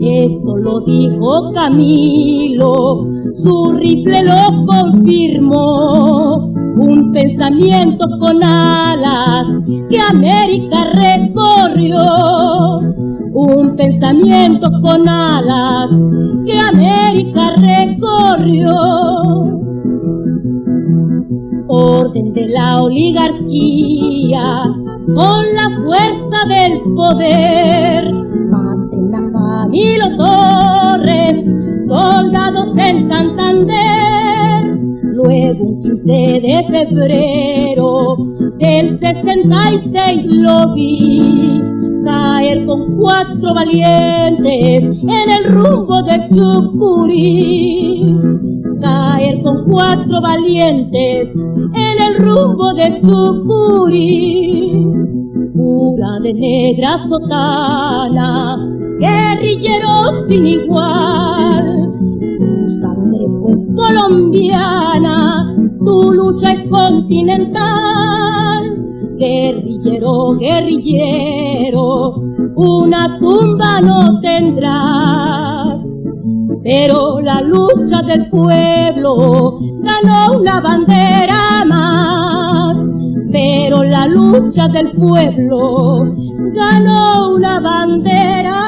Esto 0.00 0.56
lo 0.56 0.80
dijo 0.80 1.52
Camilo, 1.52 3.06
su 3.42 3.72
rifle 3.72 4.22
lo 4.22 4.66
confirmó 4.66 6.52
un 6.78 7.12
pensamiento 7.12 8.06
con 8.20 8.42
alas 8.42 9.48
que 9.90 10.00
América 10.00 10.92
recorrió. 10.92 11.98
Un 13.32 13.76
pensamiento 13.76 14.68
con 14.82 15.08
alas 15.08 15.90
que 16.46 16.58
América 16.58 17.52
recorrió. 17.56 19.67
Orden 21.88 22.34
de 22.34 22.46
la 22.46 22.82
oligarquía 22.82 24.62
con 25.06 25.54
la 25.54 25.70
fuerza 25.82 26.46
del 26.48 26.80
poder. 26.94 28.12
Maten 28.50 29.14
a 29.14 29.32
Camilo 29.32 30.16
Torres, 30.16 31.44
soldados 31.88 32.74
en 32.76 33.08
Santander 33.08 34.28
Luego 35.18 35.64
un 35.64 35.82
15 35.82 36.06
de 36.06 36.64
febrero 36.70 38.16
del 38.58 39.00
66 39.00 40.26
lo 40.26 40.74
vi 40.74 41.60
caer 42.04 42.64
con 42.66 42.96
cuatro 42.98 43.52
valientes 43.52 44.84
en 44.84 45.30
el 45.30 45.44
rumbo 45.44 46.02
de 46.04 46.28
Chucurí. 46.28 47.98
Cuatro 49.66 50.20
valientes 50.20 51.28
en 51.34 52.02
el 52.02 52.16
rumbo 52.18 52.74
de 52.74 53.00
Chucurí. 53.00 54.84
Pura 55.54 56.20
de 56.22 56.34
negra 56.34 56.98
sotana, 56.98 58.56
guerrillero 59.00 60.12
sin 60.26 60.46
igual 60.46 61.88
colombiana, 63.78 65.54
tu 65.84 66.12
lucha 66.12 66.52
es 66.52 66.62
continental. 66.64 67.64
Guerrillero, 69.18 70.36
guerrillero, 70.38 72.14
una 72.56 73.18
tumba 73.18 73.80
no 73.80 74.20
tendrás. 74.20 75.57
Pero 76.62 77.20
la 77.20 77.40
lucha 77.40 78.02
del 78.02 78.28
pueblo 78.30 79.58
ganó 79.82 80.38
una 80.38 80.60
bandera 80.60 81.64
más. 81.64 82.76
Pero 83.30 83.82
la 83.84 84.06
lucha 84.06 84.68
del 84.68 84.90
pueblo 84.92 86.14
ganó 86.54 87.34
una 87.34 87.60
bandera 87.60 88.62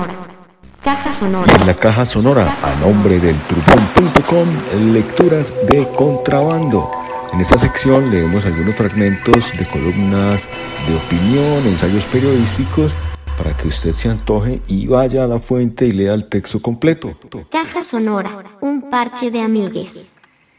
Caja 0.82 1.12
sonora. 1.12 1.54
En 1.54 1.66
la 1.68 1.74
caja 1.74 2.04
sonora, 2.04 2.56
a 2.64 2.80
nombre 2.80 3.20
del 3.20 3.36
trubón.com, 3.42 4.48
lecturas 4.92 5.54
de 5.68 5.86
contrabando. 5.96 6.90
En 7.32 7.40
esta 7.40 7.56
sección 7.60 8.10
leemos 8.10 8.44
algunos 8.44 8.74
fragmentos 8.74 9.56
de 9.56 9.64
columnas 9.66 10.42
de 10.88 10.96
opinión, 10.96 11.64
ensayos 11.64 12.04
periodísticos, 12.06 12.92
para 13.38 13.56
que 13.56 13.68
usted 13.68 13.92
se 13.92 14.08
antoje 14.08 14.60
y 14.66 14.88
vaya 14.88 15.22
a 15.22 15.28
la 15.28 15.38
fuente 15.38 15.86
y 15.86 15.92
lea 15.92 16.14
el 16.14 16.26
texto 16.26 16.60
completo. 16.60 17.16
Caja 17.48 17.84
sonora, 17.84 18.42
un 18.60 18.90
parche 18.90 19.30
de 19.30 19.42
amigues. 19.42 20.10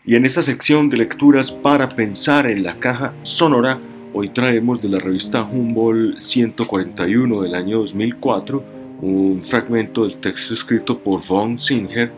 Y 0.05 0.15
en 0.15 0.25
esta 0.25 0.41
sección 0.41 0.89
de 0.89 0.95
lecturas 0.95 1.51
para 1.51 1.89
pensar 1.89 2.47
en 2.47 2.63
la 2.63 2.79
caja 2.79 3.13
sonora, 3.23 3.81
hoy 4.13 4.29
traemos 4.29 4.81
de 4.81 4.87
la 4.87 4.99
revista 4.99 5.43
Humboldt 5.43 6.21
141 6.21 7.41
del 7.41 7.53
año 7.53 7.79
2004 7.79 8.83
un 9.03 9.43
fragmento 9.43 10.03
del 10.03 10.17
texto 10.17 10.53
escrito 10.53 10.97
por 10.97 11.25
von 11.25 11.59
Singer, 11.59 12.11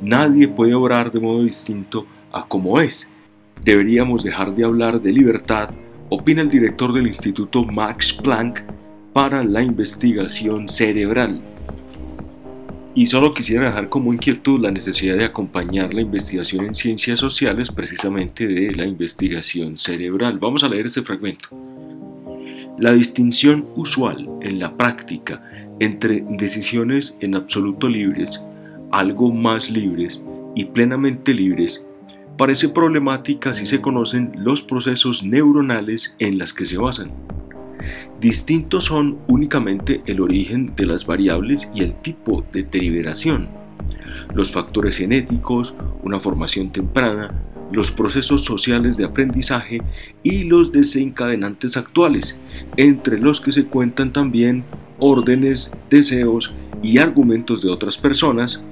Nadie 0.00 0.48
puede 0.48 0.74
obrar 0.74 1.12
de 1.12 1.20
modo 1.20 1.44
distinto 1.44 2.04
a 2.32 2.44
como 2.44 2.80
es. 2.80 3.08
Deberíamos 3.62 4.24
dejar 4.24 4.52
de 4.52 4.64
hablar 4.64 5.00
de 5.00 5.12
libertad, 5.12 5.70
opina 6.08 6.42
el 6.42 6.50
director 6.50 6.92
del 6.92 7.06
Instituto 7.06 7.62
Max 7.62 8.12
Planck 8.12 8.62
para 9.12 9.44
la 9.44 9.62
investigación 9.62 10.68
cerebral. 10.68 11.40
Y 12.96 13.06
solo 13.06 13.32
quisiera 13.32 13.66
dejar 13.66 13.88
como 13.88 14.12
inquietud 14.12 14.60
la 14.60 14.72
necesidad 14.72 15.16
de 15.16 15.24
acompañar 15.24 15.94
la 15.94 16.00
investigación 16.00 16.64
en 16.64 16.74
ciencias 16.74 17.20
sociales 17.20 17.70
precisamente 17.70 18.48
de 18.48 18.74
la 18.74 18.84
investigación 18.84 19.78
cerebral. 19.78 20.38
Vamos 20.40 20.64
a 20.64 20.68
leer 20.68 20.86
ese 20.86 21.02
fragmento. 21.02 21.48
La 22.76 22.92
distinción 22.92 23.66
usual 23.76 24.28
en 24.40 24.58
la 24.58 24.76
práctica 24.76 25.51
entre 25.82 26.24
decisiones 26.28 27.16
en 27.18 27.34
absoluto 27.34 27.88
libres, 27.88 28.40
algo 28.92 29.32
más 29.32 29.68
libres 29.68 30.20
y 30.54 30.66
plenamente 30.66 31.34
libres 31.34 31.82
parece 32.38 32.68
problemática 32.68 33.52
si 33.52 33.66
se 33.66 33.80
conocen 33.80 34.32
los 34.36 34.62
procesos 34.62 35.24
neuronales 35.24 36.14
en 36.20 36.38
las 36.38 36.52
que 36.52 36.66
se 36.66 36.78
basan. 36.78 37.10
Distintos 38.20 38.84
son 38.84 39.18
únicamente 39.26 40.02
el 40.06 40.20
origen 40.20 40.72
de 40.76 40.86
las 40.86 41.04
variables 41.04 41.68
y 41.74 41.82
el 41.82 41.96
tipo 41.96 42.44
de 42.52 42.62
deliberación, 42.62 43.48
los 44.34 44.52
factores 44.52 44.96
genéticos, 44.96 45.74
una 46.04 46.20
formación 46.20 46.70
temprana, 46.70 47.34
los 47.72 47.90
procesos 47.90 48.42
sociales 48.44 48.96
de 48.96 49.04
aprendizaje 49.04 49.80
y 50.22 50.44
los 50.44 50.72
desencadenantes 50.72 51.76
actuales, 51.76 52.36
entre 52.76 53.18
los 53.18 53.40
que 53.40 53.52
se 53.52 53.64
cuentan 53.64 54.12
también 54.12 54.64
órdenes, 54.98 55.72
deseos 55.90 56.52
y 56.82 56.98
argumentos 56.98 57.62
de 57.62 57.70
otras 57.70 57.96
personas, 57.96 58.62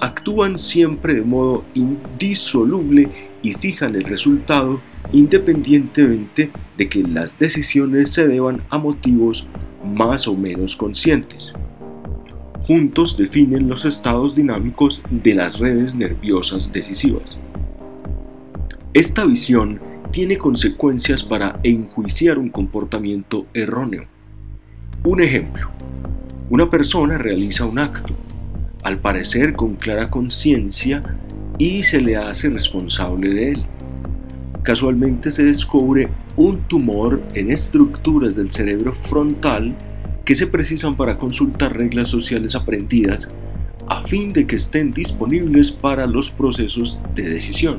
actúan 0.00 0.58
siempre 0.58 1.14
de 1.14 1.22
modo 1.22 1.64
indisoluble 1.74 3.08
y 3.42 3.52
fijan 3.52 3.94
el 3.94 4.04
resultado 4.04 4.80
independientemente 5.12 6.50
de 6.76 6.88
que 6.88 7.02
las 7.02 7.38
decisiones 7.38 8.10
se 8.10 8.26
deban 8.26 8.62
a 8.70 8.78
motivos 8.78 9.46
más 9.84 10.26
o 10.26 10.34
menos 10.34 10.76
conscientes. 10.76 11.52
Juntos 12.66 13.18
definen 13.18 13.68
los 13.68 13.84
estados 13.84 14.34
dinámicos 14.34 15.02
de 15.10 15.34
las 15.34 15.58
redes 15.58 15.94
nerviosas 15.94 16.72
decisivas. 16.72 17.36
Esta 18.94 19.24
visión 19.24 19.80
tiene 20.12 20.38
consecuencias 20.38 21.24
para 21.24 21.58
enjuiciar 21.64 22.38
un 22.38 22.48
comportamiento 22.48 23.44
erróneo. 23.52 24.04
Un 25.02 25.20
ejemplo, 25.20 25.68
una 26.48 26.70
persona 26.70 27.18
realiza 27.18 27.64
un 27.64 27.80
acto, 27.80 28.14
al 28.84 29.00
parecer 29.00 29.54
con 29.54 29.74
clara 29.74 30.10
conciencia, 30.10 31.02
y 31.58 31.82
se 31.82 32.00
le 32.00 32.14
hace 32.14 32.48
responsable 32.50 33.34
de 33.34 33.50
él. 33.50 33.64
Casualmente 34.62 35.28
se 35.30 35.42
descubre 35.42 36.08
un 36.36 36.58
tumor 36.68 37.20
en 37.34 37.50
estructuras 37.50 38.36
del 38.36 38.52
cerebro 38.52 38.92
frontal 38.94 39.74
que 40.24 40.36
se 40.36 40.46
precisan 40.46 40.94
para 40.94 41.18
consultar 41.18 41.76
reglas 41.76 42.10
sociales 42.10 42.54
aprendidas 42.54 43.26
a 43.88 44.04
fin 44.04 44.28
de 44.28 44.46
que 44.46 44.54
estén 44.54 44.92
disponibles 44.92 45.72
para 45.72 46.06
los 46.06 46.30
procesos 46.30 47.00
de 47.16 47.24
decisión. 47.24 47.76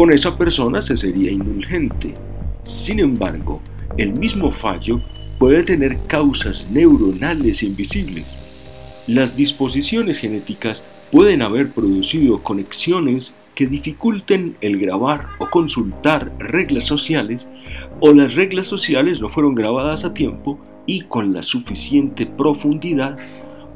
Con 0.00 0.14
esa 0.14 0.34
persona 0.34 0.80
se 0.80 0.96
sería 0.96 1.30
indulgente. 1.30 2.14
Sin 2.62 3.00
embargo, 3.00 3.60
el 3.98 4.18
mismo 4.18 4.50
fallo 4.50 5.02
puede 5.38 5.62
tener 5.62 5.98
causas 6.06 6.70
neuronales 6.70 7.62
invisibles. 7.62 9.04
Las 9.06 9.36
disposiciones 9.36 10.16
genéticas 10.16 10.82
pueden 11.12 11.42
haber 11.42 11.70
producido 11.72 12.42
conexiones 12.42 13.36
que 13.54 13.66
dificulten 13.66 14.56
el 14.62 14.78
grabar 14.78 15.26
o 15.38 15.50
consultar 15.50 16.32
reglas 16.38 16.84
sociales 16.84 17.50
o 18.00 18.14
las 18.14 18.36
reglas 18.36 18.68
sociales 18.68 19.20
no 19.20 19.28
fueron 19.28 19.54
grabadas 19.54 20.06
a 20.06 20.14
tiempo 20.14 20.58
y 20.86 21.02
con 21.02 21.34
la 21.34 21.42
suficiente 21.42 22.24
profundidad 22.24 23.18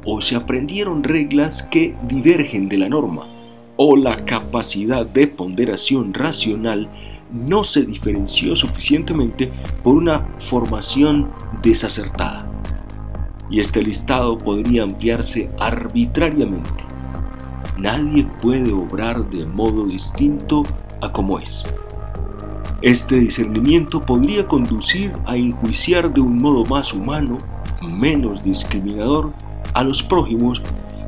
o 0.07 0.23
se 0.23 0.37
aprendieron 0.37 1.05
reglas 1.05 1.65
que 1.65 1.95
divergen 2.09 2.71
de 2.71 2.79
la 2.79 2.89
norma, 2.89 3.29
o 3.77 3.97
la 3.97 4.17
capacidad 4.17 5.07
de 5.07 5.27
ponderación 5.27 6.15
racional 6.15 6.89
no 7.33 7.65
se 7.65 7.83
diferenció 7.83 8.55
suficientemente 8.55 9.51
por 9.83 9.95
una 9.95 10.27
formación 10.45 11.31
desacertada. 11.63 12.47
Y 13.51 13.61
este 13.61 13.83
listado 13.83 14.39
podría 14.39 14.85
ampliarse 14.85 15.49
arbitrariamente. 15.59 16.85
Nadie 17.79 18.27
puede 18.41 18.73
obrar 18.73 19.29
de 19.31 19.45
modo 19.47 19.85
distinto 19.87 20.63
a 21.01 21.11
como 21.11 21.39
es. 21.39 21.65
Este 22.83 23.19
discernimiento 23.19 24.01
podría 24.05 24.47
conducir 24.47 25.13
a 25.27 25.37
enjuiciar 25.37 26.13
de 26.13 26.21
un 26.21 26.37
modo 26.37 26.65
más 26.67 26.93
humano, 26.93 27.39
menos 27.97 28.45
discriminador, 28.45 29.33
a 29.75 29.83
los 29.83 30.03
prójimos 30.03 30.63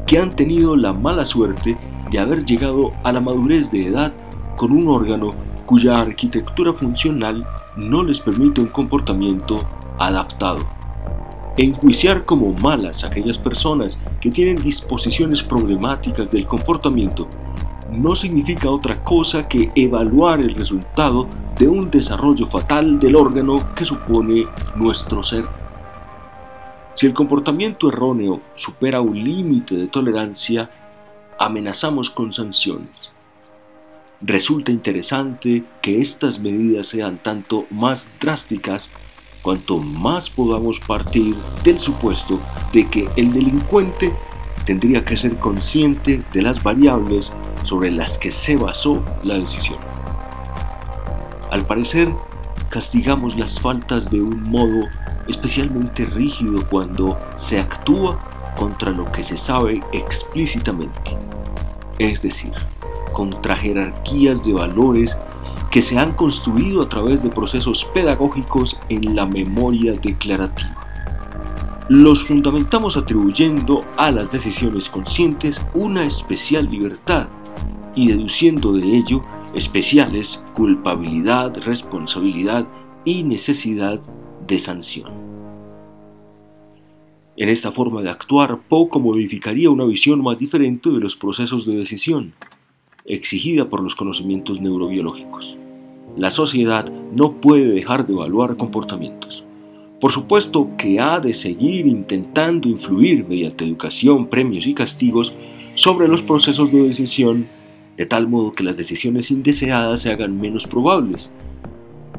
que 0.06 0.18
han 0.18 0.30
tenido 0.30 0.74
la 0.76 0.92
mala 0.92 1.24
suerte 1.24 1.76
de 2.16 2.22
haber 2.22 2.46
llegado 2.46 2.92
a 3.04 3.12
la 3.12 3.20
madurez 3.20 3.70
de 3.70 3.88
edad 3.88 4.10
con 4.56 4.72
un 4.72 4.88
órgano 4.88 5.28
cuya 5.66 6.00
arquitectura 6.00 6.72
funcional 6.72 7.46
no 7.76 8.02
les 8.02 8.20
permite 8.20 8.62
un 8.62 8.68
comportamiento 8.68 9.56
adaptado. 9.98 10.64
Enjuiciar 11.58 12.24
como 12.24 12.54
malas 12.62 13.04
aquellas 13.04 13.36
personas 13.36 13.98
que 14.18 14.30
tienen 14.30 14.56
disposiciones 14.56 15.42
problemáticas 15.42 16.30
del 16.30 16.46
comportamiento 16.46 17.28
no 17.92 18.14
significa 18.14 18.70
otra 18.70 19.04
cosa 19.04 19.46
que 19.46 19.70
evaluar 19.74 20.40
el 20.40 20.54
resultado 20.54 21.28
de 21.58 21.68
un 21.68 21.90
desarrollo 21.90 22.46
fatal 22.46 22.98
del 22.98 23.14
órgano 23.14 23.56
que 23.74 23.84
supone 23.84 24.46
nuestro 24.74 25.22
ser. 25.22 25.44
Si 26.94 27.04
el 27.04 27.12
comportamiento 27.12 27.90
erróneo 27.90 28.40
supera 28.54 29.02
un 29.02 29.22
límite 29.22 29.74
de 29.74 29.88
tolerancia, 29.88 30.70
amenazamos 31.38 32.10
con 32.10 32.32
sanciones. 32.32 33.10
Resulta 34.20 34.72
interesante 34.72 35.64
que 35.82 36.00
estas 36.00 36.38
medidas 36.38 36.86
sean 36.86 37.18
tanto 37.18 37.66
más 37.70 38.08
drásticas 38.20 38.88
cuanto 39.42 39.78
más 39.78 40.30
podamos 40.30 40.80
partir 40.80 41.34
del 41.62 41.78
supuesto 41.78 42.40
de 42.72 42.88
que 42.88 43.08
el 43.16 43.30
delincuente 43.30 44.12
tendría 44.64 45.04
que 45.04 45.16
ser 45.16 45.36
consciente 45.36 46.22
de 46.32 46.42
las 46.42 46.62
variables 46.62 47.30
sobre 47.62 47.90
las 47.90 48.18
que 48.18 48.30
se 48.30 48.56
basó 48.56 49.04
la 49.22 49.38
decisión. 49.38 49.78
Al 51.50 51.64
parecer, 51.64 52.08
castigamos 52.70 53.36
las 53.36 53.60
faltas 53.60 54.10
de 54.10 54.20
un 54.20 54.50
modo 54.50 54.80
especialmente 55.28 56.06
rígido 56.06 56.64
cuando 56.68 57.18
se 57.36 57.60
actúa 57.60 58.18
contra 58.56 58.90
lo 58.90 59.04
que 59.12 59.22
se 59.22 59.36
sabe 59.36 59.80
explícitamente, 59.92 61.16
es 61.98 62.22
decir, 62.22 62.52
contra 63.12 63.56
jerarquías 63.56 64.44
de 64.44 64.52
valores 64.52 65.16
que 65.70 65.82
se 65.82 65.98
han 65.98 66.12
construido 66.12 66.82
a 66.82 66.88
través 66.88 67.22
de 67.22 67.28
procesos 67.28 67.84
pedagógicos 67.84 68.76
en 68.88 69.14
la 69.14 69.26
memoria 69.26 69.92
declarativa. 69.92 70.74
Los 71.88 72.24
fundamentamos 72.24 72.96
atribuyendo 72.96 73.80
a 73.96 74.10
las 74.10 74.30
decisiones 74.32 74.88
conscientes 74.88 75.60
una 75.74 76.04
especial 76.04 76.68
libertad 76.68 77.28
y 77.94 78.08
deduciendo 78.08 78.72
de 78.72 78.96
ello 78.96 79.22
especiales 79.54 80.42
culpabilidad, 80.54 81.56
responsabilidad 81.58 82.66
y 83.04 83.22
necesidad 83.22 84.00
de 84.46 84.58
sanción. 84.58 85.25
En 87.38 87.50
esta 87.50 87.70
forma 87.70 88.02
de 88.02 88.08
actuar, 88.08 88.60
poco 88.66 88.98
modificaría 88.98 89.68
una 89.68 89.84
visión 89.84 90.22
más 90.22 90.38
diferente 90.38 90.88
de 90.88 91.00
los 91.00 91.16
procesos 91.16 91.66
de 91.66 91.76
decisión, 91.76 92.32
exigida 93.04 93.68
por 93.68 93.82
los 93.82 93.94
conocimientos 93.94 94.60
neurobiológicos. 94.62 95.54
La 96.16 96.30
sociedad 96.30 96.90
no 97.14 97.32
puede 97.42 97.66
dejar 97.66 98.06
de 98.06 98.14
evaluar 98.14 98.56
comportamientos. 98.56 99.44
Por 100.00 100.12
supuesto 100.12 100.70
que 100.78 100.98
ha 100.98 101.20
de 101.20 101.34
seguir 101.34 101.86
intentando 101.86 102.70
influir 102.70 103.26
mediante 103.28 103.64
educación, 103.64 104.28
premios 104.28 104.66
y 104.66 104.72
castigos 104.72 105.34
sobre 105.74 106.08
los 106.08 106.22
procesos 106.22 106.72
de 106.72 106.84
decisión, 106.84 107.48
de 107.98 108.06
tal 108.06 108.28
modo 108.28 108.52
que 108.52 108.64
las 108.64 108.78
decisiones 108.78 109.30
indeseadas 109.30 110.00
se 110.00 110.10
hagan 110.10 110.40
menos 110.40 110.66
probables, 110.66 111.30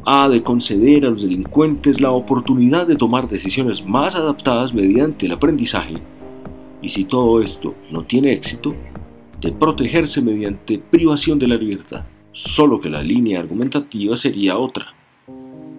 ha 0.09 0.29
de 0.29 0.41
conceder 0.41 1.05
a 1.05 1.09
los 1.09 1.21
delincuentes 1.21 1.99
la 1.99 2.11
oportunidad 2.11 2.87
de 2.87 2.95
tomar 2.95 3.27
decisiones 3.27 3.85
más 3.85 4.15
adaptadas 4.15 4.73
mediante 4.73 5.25
el 5.25 5.33
aprendizaje. 5.33 5.95
Y 6.81 6.87
si 6.87 7.03
todo 7.03 7.41
esto 7.41 7.75
no 7.91 8.05
tiene 8.05 8.31
éxito, 8.31 8.73
de 9.41 9.51
protegerse 9.51 10.21
mediante 10.21 10.79
privación 10.79 11.37
de 11.39 11.49
la 11.49 11.57
libertad, 11.57 12.05
solo 12.31 12.79
que 12.79 12.89
la 12.89 13.03
línea 13.03 13.41
argumentativa 13.41 14.15
sería 14.15 14.57
otra 14.57 14.96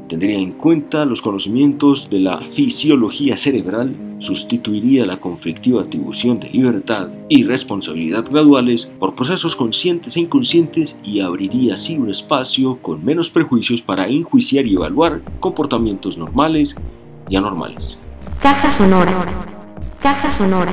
tendría 0.08 0.38
en 0.38 0.52
cuenta 0.52 1.04
los 1.04 1.22
conocimientos 1.22 2.08
de 2.10 2.20
la 2.20 2.40
fisiología 2.40 3.36
cerebral, 3.36 3.94
sustituiría 4.18 5.06
la 5.06 5.20
conflictiva 5.20 5.82
atribución 5.82 6.40
de 6.40 6.48
libertad 6.50 7.10
y 7.28 7.44
responsabilidad 7.44 8.24
graduales 8.28 8.90
por 8.98 9.14
procesos 9.14 9.54
conscientes 9.54 10.16
e 10.16 10.20
inconscientes 10.20 10.96
y 11.04 11.20
abriría 11.20 11.74
así 11.74 11.96
un 11.98 12.10
espacio 12.10 12.78
con 12.82 13.04
menos 13.04 13.30
prejuicios 13.30 13.82
para 13.82 14.08
enjuiciar 14.08 14.66
y 14.66 14.74
evaluar 14.74 15.20
comportamientos 15.40 16.18
normales 16.18 16.74
y 17.28 17.36
anormales. 17.36 17.98
Caja 18.42 18.70
sonora. 18.70 19.12
Caja 20.00 20.30
sonora. 20.30 20.72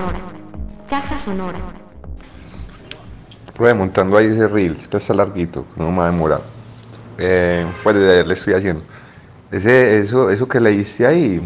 Caja 0.90 1.18
sonora. 1.18 1.60
montando 3.76 4.18
ahí 4.18 4.28
ese 4.28 4.48
Reels, 4.48 4.88
que 4.88 4.98
está 4.98 5.14
larguito, 5.14 5.66
no 5.76 5.92
me 5.92 5.98
va 5.98 6.08
a 6.08 6.12
demorar. 6.12 6.42
Eh, 7.18 7.66
pues 7.84 7.96
le 7.96 8.34
estoy 8.34 8.54
haciendo. 8.54 8.84
Ese, 9.52 10.00
eso, 10.00 10.30
eso 10.30 10.48
que 10.48 10.60
leíste 10.60 11.06
ahí, 11.06 11.42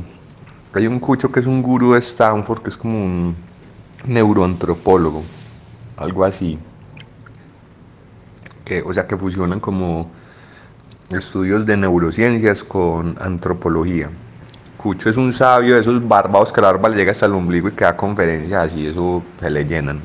hay 0.74 0.88
un 0.88 1.00
cucho 1.00 1.32
que 1.32 1.40
es 1.40 1.46
un 1.46 1.62
gurú 1.62 1.94
de 1.94 2.00
Stanford, 2.00 2.62
que 2.62 2.70
es 2.70 2.78
como 2.78 3.04
un 3.04 3.36
neuroantropólogo, 4.06 5.24
algo 5.98 6.24
así. 6.24 6.60
Que, 8.64 8.82
o 8.82 8.94
sea, 8.94 9.08
que 9.08 9.18
fusionan 9.18 9.60
como 9.60 10.10
estudios 11.10 11.66
de 11.66 11.76
neurociencias 11.76 12.64
con 12.64 13.18
antropología. 13.20 14.10
Cucho 14.78 15.10
es 15.10 15.18
un 15.18 15.34
sabio 15.34 15.76
de 15.76 15.82
esos 15.82 16.08
bárbaros 16.08 16.54
que 16.54 16.62
la 16.62 16.68
barba 16.68 16.90
le 16.90 16.98
llega 16.98 17.12
hasta 17.12 17.26
el 17.26 17.34
ombligo 17.34 17.68
y 17.68 17.72
que 17.72 17.84
da 17.84 17.98
conferencias 17.98 18.72
así, 18.72 18.88
eso 18.88 19.24
se 19.40 19.50
le 19.50 19.66
llenan. 19.66 20.02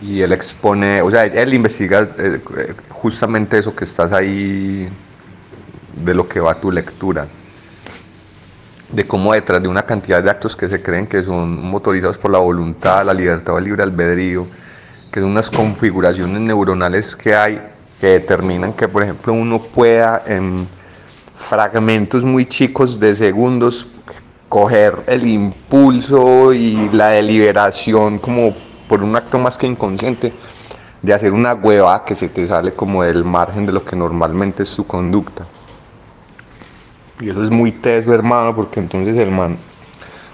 Y 0.00 0.20
él 0.20 0.32
expone, 0.32 1.00
o 1.00 1.10
sea, 1.10 1.26
él 1.26 1.54
investiga 1.54 2.08
eh, 2.18 2.40
justamente 2.90 3.58
eso 3.58 3.74
que 3.74 3.84
estás 3.84 4.12
ahí 4.12 4.88
de 5.96 6.14
lo 6.14 6.28
que 6.28 6.40
va 6.40 6.60
tu 6.60 6.70
lectura, 6.70 7.26
de 8.90 9.06
cómo 9.06 9.32
detrás 9.32 9.62
de 9.62 9.68
una 9.68 9.84
cantidad 9.84 10.22
de 10.22 10.30
actos 10.30 10.56
que 10.56 10.68
se 10.68 10.82
creen 10.82 11.06
que 11.06 11.22
son 11.24 11.64
motorizados 11.64 12.18
por 12.18 12.30
la 12.30 12.38
voluntad, 12.38 13.04
la 13.04 13.14
libertad 13.14 13.54
o 13.54 13.58
el 13.58 13.64
libre 13.64 13.82
albedrío, 13.82 14.46
que 15.10 15.20
son 15.20 15.30
unas 15.30 15.50
configuraciones 15.50 16.40
neuronales 16.40 17.16
que 17.16 17.34
hay 17.34 17.60
que 18.00 18.08
determinan 18.08 18.72
que, 18.72 18.88
por 18.88 19.02
ejemplo, 19.04 19.32
uno 19.32 19.62
pueda 19.62 20.24
en 20.26 20.66
fragmentos 21.36 22.24
muy 22.24 22.46
chicos 22.46 22.98
de 22.98 23.14
segundos 23.14 23.86
coger 24.48 25.04
el 25.06 25.26
impulso 25.26 26.52
y 26.52 26.90
la 26.90 27.08
deliberación 27.08 28.18
como 28.18 28.54
por 28.88 29.02
un 29.02 29.16
acto 29.16 29.38
más 29.38 29.56
que 29.56 29.66
inconsciente 29.66 30.32
de 31.00 31.14
hacer 31.14 31.32
una 31.32 31.54
hueva 31.54 32.04
que 32.04 32.14
se 32.14 32.28
te 32.28 32.46
sale 32.46 32.74
como 32.74 33.02
del 33.02 33.24
margen 33.24 33.66
de 33.66 33.72
lo 33.72 33.84
que 33.84 33.96
normalmente 33.96 34.62
es 34.62 34.74
tu 34.74 34.86
conducta. 34.86 35.46
Y 37.20 37.30
eso 37.30 37.42
es 37.42 37.50
muy 37.50 37.72
teso, 37.72 38.12
hermano, 38.12 38.54
porque 38.54 38.80
entonces 38.80 39.16
el 39.16 39.30
man, 39.30 39.56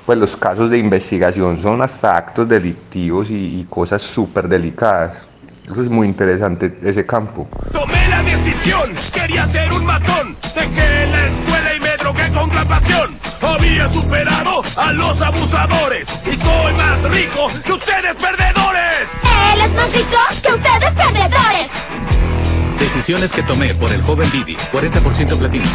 pues 0.06 0.18
los 0.18 0.36
casos 0.36 0.70
de 0.70 0.78
investigación 0.78 1.60
son 1.60 1.82
hasta 1.82 2.16
actos 2.16 2.48
delictivos 2.48 3.30
y, 3.30 3.60
y 3.60 3.66
cosas 3.68 4.02
súper 4.02 4.48
delicadas. 4.48 5.28
Eso 5.70 5.82
es 5.82 5.90
muy 5.90 6.06
interesante, 6.06 6.78
ese 6.82 7.04
campo. 7.04 7.46
Tomé 7.72 8.08
la 8.08 8.22
decisión, 8.22 8.94
quería 9.12 9.46
ser 9.48 9.70
un 9.70 9.84
matón. 9.84 10.34
Dejé 10.54 11.06
la 11.08 11.26
escuela 11.26 11.74
y 11.74 11.80
me 11.80 11.96
drogué 11.98 12.32
con 12.32 12.48
gran 12.48 12.68
pasión. 12.68 13.18
Había 13.42 13.92
superado 13.92 14.62
a 14.76 14.92
los 14.92 15.20
abusadores 15.20 16.08
y 16.24 16.36
soy 16.38 16.72
más 16.72 17.02
rico 17.10 17.48
que 17.66 17.72
ustedes 17.72 18.14
perdedores. 18.16 19.08
Él 19.52 19.60
es 19.60 19.74
más 19.74 19.92
rico 19.92 20.18
que 20.42 20.52
ustedes 20.54 20.90
perdedores. 20.92 21.70
Decisiones 22.78 23.30
que 23.30 23.42
tomé 23.42 23.74
por 23.74 23.92
el 23.92 24.00
joven 24.02 24.30
Didi, 24.30 24.56
40% 24.72 25.38
platino. 25.38 25.66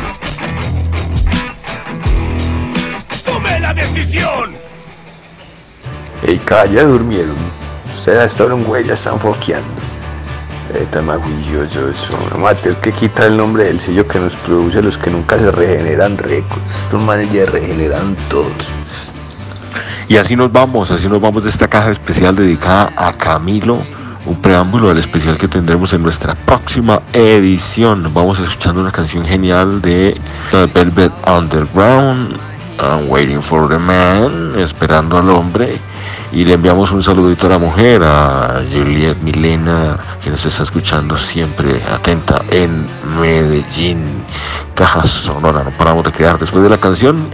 La 3.76 3.88
decisión. 3.88 4.56
Ey, 6.26 6.38
calla, 6.40 6.84
durmieron. 6.84 7.36
Ustedes 7.92 8.20
a 8.20 8.26
esta 8.26 8.46
hora 8.46 8.56
un 8.56 8.64
güey 8.64 8.86
ya 8.86 8.94
están 8.94 9.20
foqueando. 9.20 9.68
Eh, 10.74 11.02
magulloso 11.02 11.90
eso. 11.90 12.18
Vamos 12.32 12.52
a 12.52 12.56
tener 12.56 12.78
que 12.80 12.92
quitar 12.92 13.28
el 13.28 13.38
nombre 13.38 13.66
del 13.66 13.80
sello 13.80 14.08
que 14.08 14.20
nos 14.20 14.36
produce 14.38 14.82
los 14.82 14.98
que 14.98 15.12
nunca 15.12 15.38
se 15.38 15.52
regeneran 15.52 16.18
récords. 16.18 16.82
Estos 16.84 17.02
manes 17.02 17.32
ya 17.32 17.46
regeneran 17.46 18.16
todos. 18.30 18.52
Y 20.08 20.18
así 20.18 20.36
nos 20.36 20.52
vamos, 20.52 20.92
así 20.92 21.08
nos 21.08 21.22
vamos 21.22 21.44
de 21.44 21.50
esta 21.50 21.68
caja 21.68 21.92
especial 21.92 22.36
dedicada 22.36 22.92
a 22.98 23.14
Camilo, 23.14 23.84
un 24.26 24.36
preámbulo 24.42 24.90
al 24.90 24.98
especial 24.98 25.38
que 25.38 25.48
tendremos 25.48 25.94
en 25.94 26.02
nuestra 26.02 26.36
próxima 26.36 27.02
edición. 27.14 28.12
Vamos 28.14 28.40
escuchando 28.40 28.82
una 28.82 28.92
canción 28.92 29.26
genial 29.26 29.82
de 29.82 30.20
Velvet 30.74 31.12
Underground, 31.28 32.38
I'm 32.80 33.10
Waiting 33.10 33.42
for 33.42 33.68
the 33.68 33.78
Man, 33.78 34.54
esperando 34.58 35.18
al 35.18 35.30
hombre. 35.30 35.80
Y 36.32 36.46
le 36.46 36.54
enviamos 36.54 36.92
un 36.92 37.04
saludito 37.04 37.46
a 37.48 37.52
la 37.52 37.58
mujer, 37.60 38.02
a 38.04 38.64
Juliet 38.72 39.18
Milena, 39.22 40.00
que 40.24 40.32
nos 40.32 40.46
está 40.46 40.64
escuchando 40.64 41.18
siempre 41.18 41.82
atenta 41.84 42.42
en 42.50 42.88
Medellín. 43.20 44.24
Caja 44.74 45.06
Sonora, 45.06 45.64
no 45.64 45.70
paramos 45.72 46.04
de 46.04 46.12
crear 46.12 46.40
después 46.40 46.64
de 46.64 46.70
la 46.70 46.80
canción. 46.80 47.30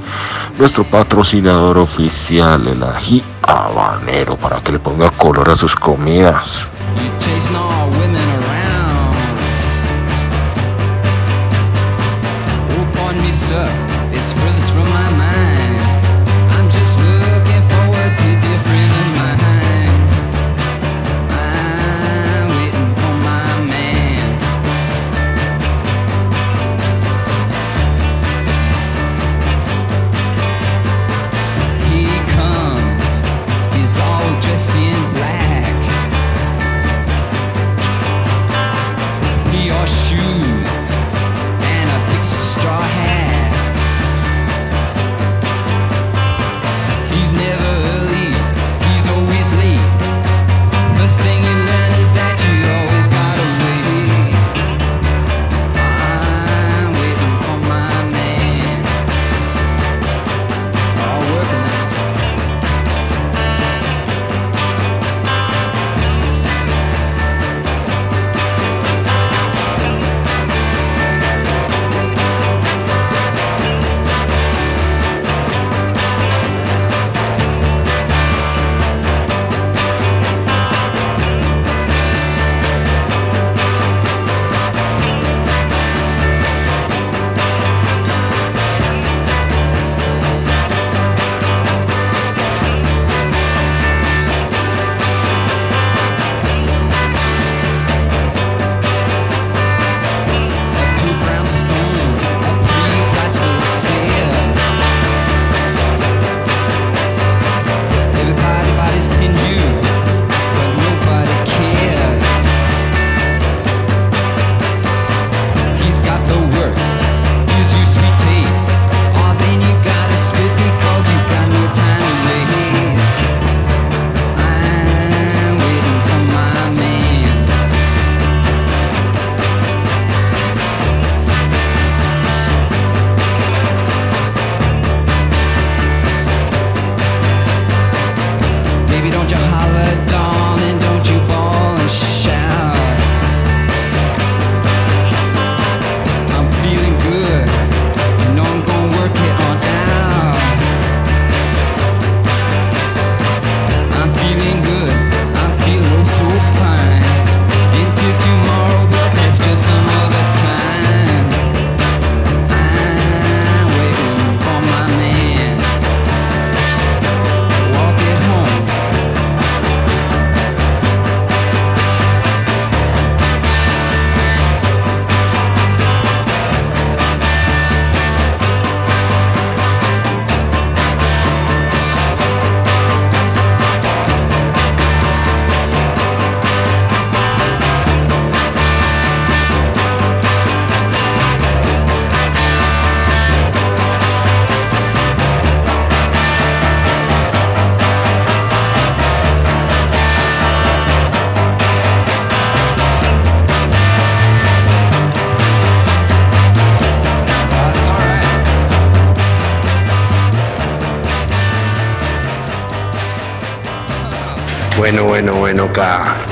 Nuestro 0.57 0.83
patrocinador 0.83 1.77
oficial, 1.77 2.67
el 2.67 2.83
ají 2.83 3.23
habanero, 3.43 4.35
para 4.35 4.59
que 4.59 4.73
le 4.73 4.79
ponga 4.79 5.09
color 5.11 5.49
a 5.49 5.55
sus 5.55 5.75
comidas. 5.75 6.67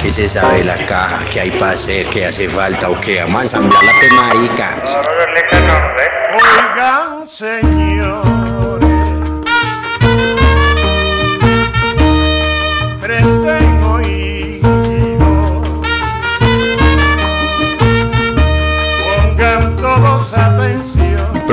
¿Qué 0.01 0.09
se 0.11 0.27
sabe 0.27 0.63
la 0.63 0.75
caja? 0.85 1.23
¿Qué 1.29 1.41
hay 1.41 1.51
para 1.51 1.73
hacer? 1.73 2.07
¿Qué 2.07 2.25
hace 2.25 2.49
falta 2.49 2.89
o 2.89 2.99
qué? 2.99 3.21
Vamos 3.21 3.41
a 3.41 3.43
ensamblar 3.43 3.83
la 3.83 3.91
pe 3.99 4.09
marica. 4.11 4.81
Oigan, 6.33 7.27
señores, 7.27 7.66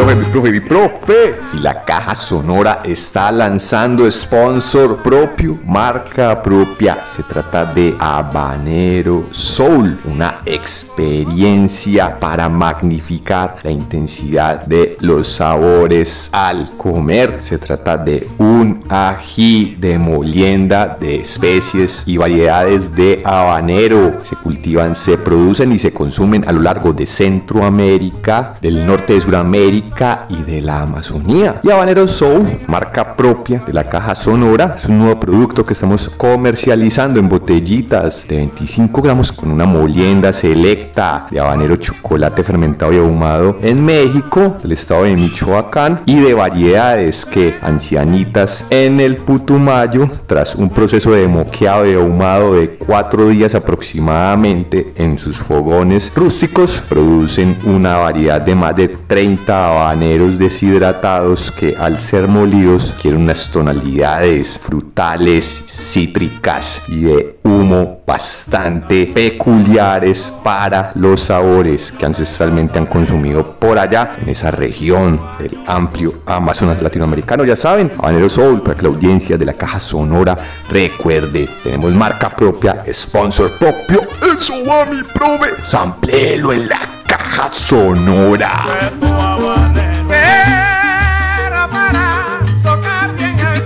Profe, 0.05 0.17
mi 0.17 0.27
profe, 0.27 0.51
mi 0.51 0.61
profe. 0.61 1.35
Y 1.55 1.61
la 1.61 1.83
caja 1.83 2.15
sonora 2.15 2.83
está 2.85 3.33
lanzando 3.33 4.11
sponsor 4.11 5.03
propio, 5.03 5.59
marca 5.65 6.43
propia. 6.43 6.99
Se 7.07 7.23
trata 7.23 7.65
de 7.65 7.97
Habanero 7.99 9.29
Soul, 9.31 9.99
una 10.05 10.43
experiencia 10.45 12.19
para 12.21 12.51
magnificar 12.51 13.57
la 13.63 13.71
intensidad 13.71 14.67
de 14.67 14.99
los 15.01 15.27
sabores 15.27 16.29
al 16.33 16.77
comer. 16.77 17.39
Se 17.41 17.57
trata 17.57 17.97
de 17.97 18.29
un 18.37 18.85
ají 18.91 19.77
de 19.81 19.97
molienda 19.99 20.99
de 21.01 21.21
especies 21.21 22.03
y 22.05 22.19
variedades 22.19 22.95
de 22.95 23.23
habanero. 23.25 24.19
Se 24.23 24.37
cultivan, 24.37 24.97
se 24.97 25.17
producen 25.17 25.73
y 25.73 25.79
se 25.79 25.95
consumen 25.95 26.47
a 26.47 26.53
lo 26.53 26.61
largo 26.61 26.93
de 26.93 27.07
Centroamérica, 27.07 28.59
del 28.61 28.87
norte 28.87 29.15
de 29.15 29.23
Sudamérica 29.23 29.94
y 30.29 30.43
de 30.43 30.61
la 30.61 30.83
Amazonía. 30.83 31.61
Y 31.63 31.71
Habanero 31.71 32.09
Soul, 32.09 32.59
marca 32.67 33.15
propia 33.15 33.63
de 33.65 33.73
la 33.73 33.89
caja 33.89 34.17
sonora, 34.17 34.75
es 34.77 34.87
un 34.87 34.99
nuevo 34.99 35.21
producto 35.21 35.65
que 35.65 35.73
estamos 35.73 36.09
comercializando 36.09 37.21
en 37.21 37.29
botellitas 37.29 38.27
de 38.27 38.39
25 38.39 39.01
gramos 39.01 39.31
con 39.31 39.53
una 39.53 39.67
molienda 39.67 40.33
selecta 40.33 41.27
de 41.31 41.39
habanero 41.39 41.77
chocolate 41.77 42.43
fermentado 42.43 42.93
y 42.93 42.99
ahumado 42.99 43.59
en 43.63 43.85
México, 43.85 44.57
del 44.61 44.73
estado 44.73 45.05
de 45.05 45.15
Michoacán 45.15 46.01
y 46.07 46.19
de 46.19 46.35
variedades 46.35 47.25
que 47.25 47.55
ancianitas 47.63 48.67
en 48.71 48.99
el 48.99 49.19
Putumayo, 49.19 50.11
tras 50.27 50.57
un 50.57 50.71
proceso 50.71 51.13
de 51.13 51.29
moqueado 51.29 51.87
y 51.87 51.95
ahumado 51.95 52.55
de 52.55 52.71
4 52.71 53.29
días 53.29 53.55
aproximadamente 53.55 54.93
en 54.97 55.19
sus 55.19 55.37
fogones 55.37 56.13
rústicos, 56.17 56.83
producen 56.89 57.57
una 57.65 57.99
variedad 57.99 58.41
de 58.41 58.55
más 58.57 58.75
de 58.75 58.89
30 58.89 59.69
habaneros 59.75 60.39
deshidratados 60.39 61.51
que 61.51 61.77
al 61.77 61.99
ser 61.99 62.29
molidos 62.29 62.95
quieren 63.01 63.23
unas 63.23 63.49
tonalidades 63.51 64.59
frutales, 64.59 65.65
cítricas 65.67 66.83
y 66.89 67.03
de 67.03 67.39
humo 67.43 68.01
bastante 68.07 69.07
peculiares 69.07 70.33
para 70.43 70.93
los 70.95 71.21
sabores 71.21 71.93
que 71.93 72.07
ancestralmente 72.07 72.79
han 72.79 72.87
consumido 72.87 73.57
por 73.59 73.79
allá 73.79 74.17
en 74.21 74.29
esa 74.29 74.51
región 74.51 75.21
del 75.39 75.59
amplio 75.67 76.23
Amazonas 76.27 76.81
latinoamericano. 76.81 77.45
Ya 77.45 77.57
saben, 77.57 77.93
Habanero 77.99 78.29
Soul, 78.29 78.63
para 78.63 78.77
que 78.77 78.83
la 78.83 78.89
audiencia 78.89 79.37
de 79.37 79.45
la 79.45 79.55
caja 79.55 79.81
sonora 79.81 80.39
recuerde, 80.71 81.49
tenemos 81.63 81.93
marca 81.95 82.31
propia, 82.31 82.85
sponsor 82.93 83.51
propio. 83.59 84.03
Eso 84.35 84.55
va 84.69 84.85
mi 84.87 85.03
prove. 85.03 85.49
Samplelo 85.63 86.53
en 86.53 86.69
la 86.69 87.04
caja 87.17 87.51
sonora. 87.51 88.53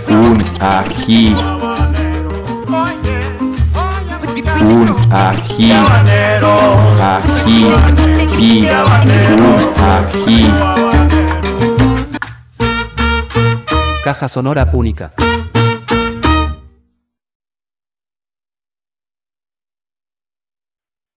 Un 0.08 0.38
ají. 0.60 1.34
Un 4.60 4.88
ají. 5.10 5.72
Ají. 7.00 7.66
Y 8.38 8.68
un 9.32 9.56
ají. 9.80 10.52
Caja 14.04 14.28
sonora 14.28 14.66
única. 14.72 15.27